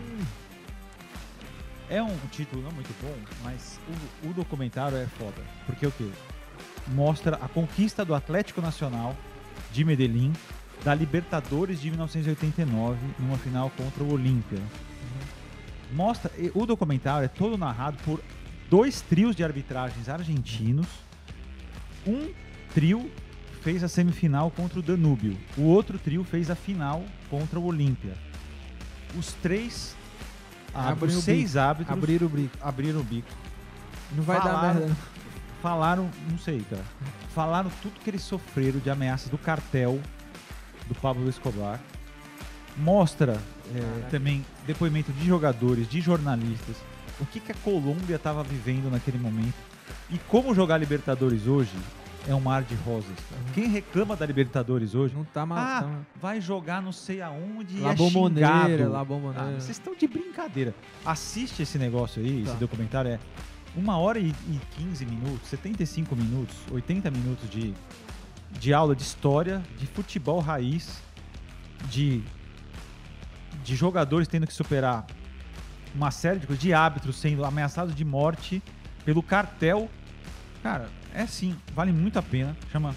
[1.90, 3.78] É um título não muito bom, mas
[4.24, 5.42] o, o documentário é foda.
[5.66, 6.08] Porque o quê?
[6.88, 9.16] Mostra a conquista do Atlético Nacional
[9.72, 10.32] de Medellín
[10.84, 14.60] da Libertadores de 1989 numa final contra o Olímpia.
[15.92, 18.20] Mostra, o documentário é todo narrado por
[18.68, 20.86] dois trios de arbitragens argentinos.
[22.06, 22.30] Um
[22.74, 23.10] trio
[23.62, 28.14] fez a semifinal contra o Danúbio, o outro trio fez a final contra o Olímpia.
[29.18, 29.96] Os três,
[30.74, 31.58] ah, os seis bico.
[31.58, 32.58] árbitros Abriram o bico.
[32.60, 33.28] abriram o bico.
[34.12, 34.96] Não vai dar Falaram- merda.
[35.60, 36.84] Falaram, não sei, cara.
[37.34, 40.00] Falaram tudo que eles sofreram de ameaças do cartel
[40.86, 41.80] do Pablo Escobar.
[42.76, 43.40] Mostra
[43.74, 46.76] é, também depoimento de jogadores, de jornalistas,
[47.20, 49.56] o que, que a Colômbia estava vivendo naquele momento.
[50.08, 51.72] E como jogar Libertadores hoje
[52.28, 53.10] é um mar de rosas.
[53.30, 53.42] cara.
[53.54, 55.58] Quem reclama da Libertadores hoje, Não tá mal.
[55.58, 56.00] ah, tá mal.
[56.20, 58.92] vai jogar não sei aonde e La é Bombonera, xingado.
[58.92, 59.42] La Bombonera.
[59.42, 60.74] Ah, vocês estão de brincadeira.
[61.04, 62.50] Assiste esse negócio aí, Tá.
[62.50, 63.18] esse documentário é
[63.74, 67.72] uma hora e, e 15 minutos, 75 minutos, 80 minutos de,
[68.58, 71.00] de aula de história, de futebol raiz,
[71.88, 72.22] de,
[73.64, 75.06] de jogadores tendo que superar
[75.94, 78.62] uma série de de árbitros sendo ameaçados de morte
[79.04, 79.88] pelo cartel.
[80.62, 82.56] Cara, é sim, vale muito a pena.
[82.70, 82.94] Chama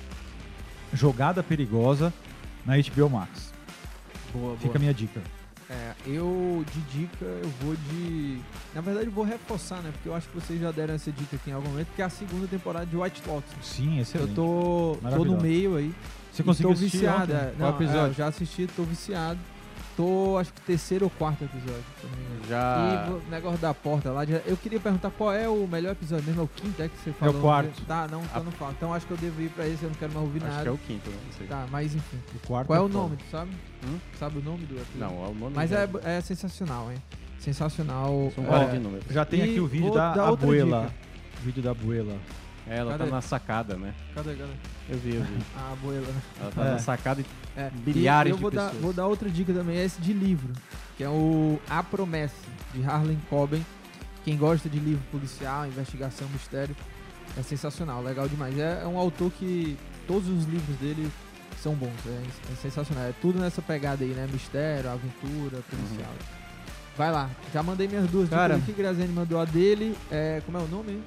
[0.94, 2.14] Jogada Perigosa
[2.66, 3.52] na HBO Max.
[4.34, 4.78] Boa, Fica boa.
[4.78, 5.22] a minha dica.
[5.70, 8.42] É, eu de dica, eu vou de.
[8.76, 9.90] Na verdade, eu vou reforçar, né?
[9.94, 12.06] Porque eu acho que vocês já deram essa dica aqui em algum momento, que é
[12.06, 13.54] a segunda temporada de White Lotus.
[13.62, 14.30] Sim, excelente.
[14.32, 15.94] Eu tô, tô no meio aí.
[16.32, 17.24] Você conseguiu tô assistir viciado.
[17.24, 17.36] ontem?
[17.36, 17.54] é.
[17.58, 18.00] Qual Não, episódio?
[18.02, 19.40] é, eu já assisti, tô viciado.
[19.96, 21.84] Tô, acho que terceiro ou quarto episódio.
[22.50, 25.92] Já- E o negócio da porta lá, de- eu queria perguntar qual é o melhor
[25.92, 27.42] episódio mesmo, é o quinto, é que você falou?
[27.42, 27.82] quarto.
[27.86, 28.72] Tá, não, então não fala.
[28.78, 30.64] Então acho que eu devo ir pra esse, eu não quero mais ouvir Acho nada.
[30.64, 31.18] que é o quinto, né?
[31.26, 31.48] Não sei.
[31.48, 32.20] Tá, mas enfim.
[32.36, 33.52] O quarto Qual é é o nome, tu sabe?
[33.86, 33.98] Hum?
[34.20, 35.00] Sabe o nome do episódio?
[35.00, 36.98] Não, é o nome Mas do é, é sensacional, hein?
[37.40, 38.32] Sensacional.
[38.36, 39.06] São É, 40 números.
[39.10, 40.82] Já tem E aqui o vídeo da outra abuela.
[40.82, 40.94] dica.
[41.44, 42.16] Vídeo da abuela.
[42.72, 43.04] É, ela Cadê?
[43.10, 43.94] tá na sacada, né?
[44.16, 44.52] Cadê, cadê?
[44.90, 45.38] Eu vi, eu vi.
[45.58, 46.08] A abuela?
[46.40, 46.72] Ela tá É.
[46.72, 47.26] na sacada e
[47.58, 48.82] É, Milhares e eu de vou dar, pessoas.
[48.82, 50.54] vou dar outra dica também, é esse de livro,
[50.96, 52.34] que é o A Promessa,
[52.74, 53.66] de Harlan Coben.
[54.24, 56.74] Quem gosta de livro policial, investigação, mistério,
[57.38, 58.58] é sensacional, legal demais.
[58.58, 61.12] É, é um autor que todos os livros dele
[61.62, 62.22] são bons, é,
[62.54, 63.04] é sensacional.
[63.04, 64.30] É tudo nessa pegada aí, né?
[64.32, 66.14] Mistério, aventura, policial.
[66.98, 69.94] Vai lá, já mandei minhas duas Cara- dicas aqui, Graziani mandou a dele.
[70.10, 70.92] É, como é o nome?
[70.94, 71.04] hein?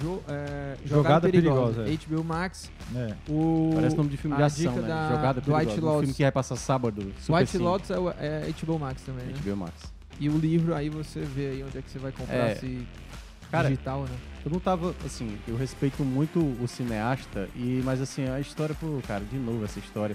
[0.00, 1.92] Jo, é, Jogada Perigosa, é.
[2.06, 2.70] HBO Max.
[2.94, 3.14] É.
[3.28, 4.88] O, Parece nome de filme de a ação, dica né?
[4.88, 5.80] da- Jogada do White perigosa.
[5.80, 6.00] Um Lotus.
[6.02, 7.12] filme que vai passar sábado.
[7.20, 7.58] Super White.
[7.58, 9.32] Lotus é, o- é HBO Max também, né?
[9.42, 9.92] HBO Max.
[10.20, 12.54] E o livro, aí você vê aí onde é que você vai comprar, É.
[12.56, 12.86] se
[13.50, 14.14] Cara, digital, né?
[14.44, 19.00] Eu não tava, assim, eu respeito muito o cineasta, e mas assim, a história, pô,
[19.06, 20.14] cara, de novo essa história,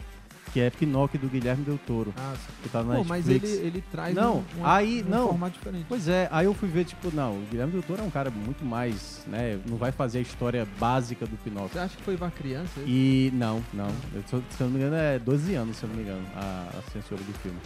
[0.52, 3.84] que é Pinóquio do Guilherme Del Toro, Ah, que tá na Pô, mas ele, ele
[3.92, 5.28] traz Não, um, um- aí- um não.
[5.30, 5.86] formato diferente.
[5.90, 8.30] Pois é, aí eu fui ver, tipo, não, o Guilherme Del Toro é um cara
[8.30, 11.70] muito mais, né, não vai fazer a história básica do Pinóquio.
[11.74, 12.82] Você acha que foi pra criança?
[12.86, 13.88] E não, não.
[14.14, 16.70] Eu- se eu não me engano, é 12 anos, se eu não me engano, a,
[16.78, 17.58] a censura do filme.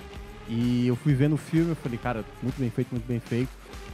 [0.50, 3.50] E eu fui vendo o filme, eu falei, cara, muito bem feito, muito bem feito.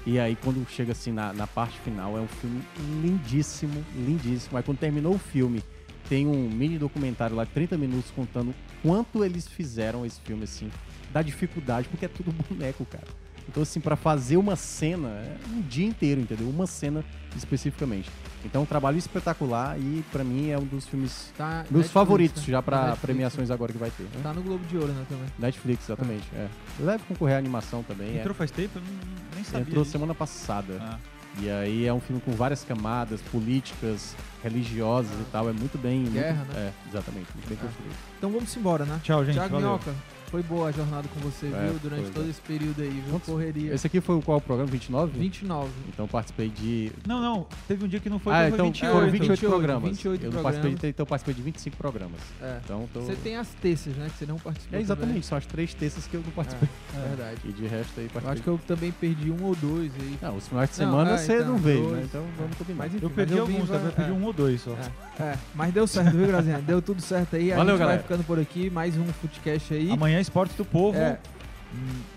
[0.06, 2.62] E aí, quando chega assim na, na parte final, é um filme
[3.02, 4.58] lindíssimo, lindíssimo.
[4.58, 5.64] Aí, quando terminou o filme,
[6.10, 10.70] tem um mini documentário lá, 30 minutos, contando quanto eles fizeram esse filme, assim,
[11.12, 13.08] da dificuldade, porque é tudo boneco, cara.
[13.47, 16.47] Então, assim, pra fazer uma cena, é um dia inteiro, entendeu?
[16.47, 17.04] Uma cena
[17.36, 18.10] especificamente.
[18.45, 22.41] Então, um trabalho espetacular e, pra mim, é um dos filmes Tá meus Netflix, favoritos
[22.47, 22.51] né?
[22.51, 24.04] já pra Netflix, premiações agora que vai ter.
[24.04, 24.10] né?
[24.24, 25.26] Tá no Globo de Ouro, né, também.
[25.38, 26.24] Netflix, exatamente.
[26.34, 26.47] É.
[26.80, 28.18] Deve concorrer à animação também.
[28.18, 28.34] Entrou é.
[28.34, 28.78] faz tempo?
[28.80, 28.89] Eu não-
[29.36, 29.62] nem sabia.
[29.62, 29.91] Entrou disso.
[29.91, 30.78] semana passada.
[30.82, 30.97] Ah.
[31.40, 35.50] E aí é um filme com várias camadas políticas, religiosas e tal.
[35.50, 36.04] É muito bem.
[36.06, 36.72] Guerra, muito, né?
[36.86, 37.28] É, exatamente.
[37.34, 37.66] Muito bem Ah.
[37.66, 37.96] construído.
[38.18, 39.00] Então vamos embora, né?
[39.04, 39.38] Tchau, gente.
[39.40, 39.60] Valeu.
[39.60, 39.94] Minhoca,
[40.34, 41.78] foi boa a jornada com você, É, viu?
[41.80, 42.30] Durante foi, todo né?
[42.32, 43.04] esse período aí, viu?
[43.12, 43.72] Quantos- Correria.
[43.72, 44.68] Esse aqui foi o qual programa?
[44.72, 45.20] 29?
[45.20, 45.70] 29.
[45.90, 46.92] Então participei de.
[47.08, 47.46] Não, não.
[47.68, 48.92] Teve um dia que não foi, ah, foi então 28.
[48.96, 49.90] foram 28, 28, programas.
[49.92, 50.94] 28 eu não participei de, programas.
[50.96, 52.20] então eu participei de 25 programas.
[52.42, 52.60] É.
[52.66, 53.02] Então tô...
[53.02, 54.08] Você tem as terças, né?
[54.10, 54.80] Que você não participou.
[54.80, 56.68] É exatamente, são as três terças que eu não participei.
[56.92, 57.06] também.
[57.06, 57.38] É, verdade.
[57.46, 58.32] E de resto aí Eu participei.
[58.34, 60.18] acho que eu também perdi um ou dois aí.
[60.20, 61.98] Não, os finais de Não, semana é, você então, não veio, dois.
[61.98, 62.04] né?
[62.06, 62.78] Então vamos combinar.
[62.80, 63.86] Mas enfim, Eu perdi mas alguns, também.
[63.86, 64.14] Eu perdi é.
[64.14, 64.72] um ou dois só.
[65.20, 66.58] É, mas deu certo, viu, Grazinha?
[66.60, 67.52] Deu tudo certo aí.
[67.54, 67.98] A Valeu, gente galera.
[68.00, 68.70] vai ficando por aqui.
[68.72, 69.92] Mais um Footcast aí.
[69.92, 70.98] Amanhã, Esporte do Povo.
[70.98, 71.20] É.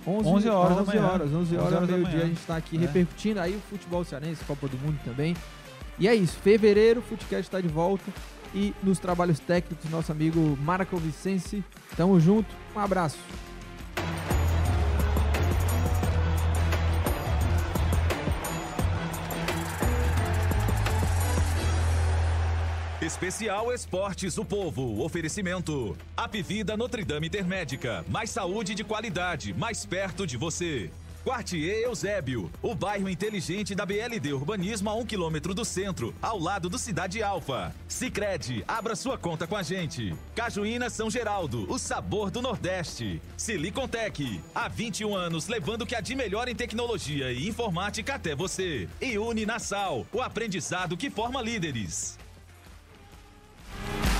[0.07, 1.07] 11, 11 horas da 11 manhã.
[1.07, 2.81] horas, 11 11 horas, horas meio-dia, a gente tá aqui É.
[2.81, 5.35] repercutindo aí o futebol cearense, Copa do Mundo também.
[5.99, 8.05] E é isso, fevereiro, o Footcast tá de volta.
[8.55, 11.65] E nos trabalhos técnicos, nosso amigo Marco Vicense.
[11.97, 13.19] Tamo junto, um abraço.
[23.07, 25.01] Especial Esportes do Povo.
[25.05, 25.97] Oferecimento.
[26.17, 28.05] Apivida Notre Dame Intermédica.
[28.09, 30.91] Mais saúde de qualidade, mais perto de você.
[31.23, 36.69] Quartier Eusébio, o bairro inteligente da BLD Urbanismo a um quilômetro do centro, ao lado
[36.69, 37.73] do Cidade Alfa.
[37.87, 40.13] Sicredi, abra sua conta com a gente.
[40.35, 43.23] Cajuína São Geraldo, o sabor do Nordeste.
[43.37, 48.35] Silicontec, há 21 anos levando o que há de melhor em tecnologia e informática até
[48.35, 48.89] você.
[49.01, 52.19] E Uninasal, o aprendizado que forma líderes.
[53.85, 54.16] Thank you.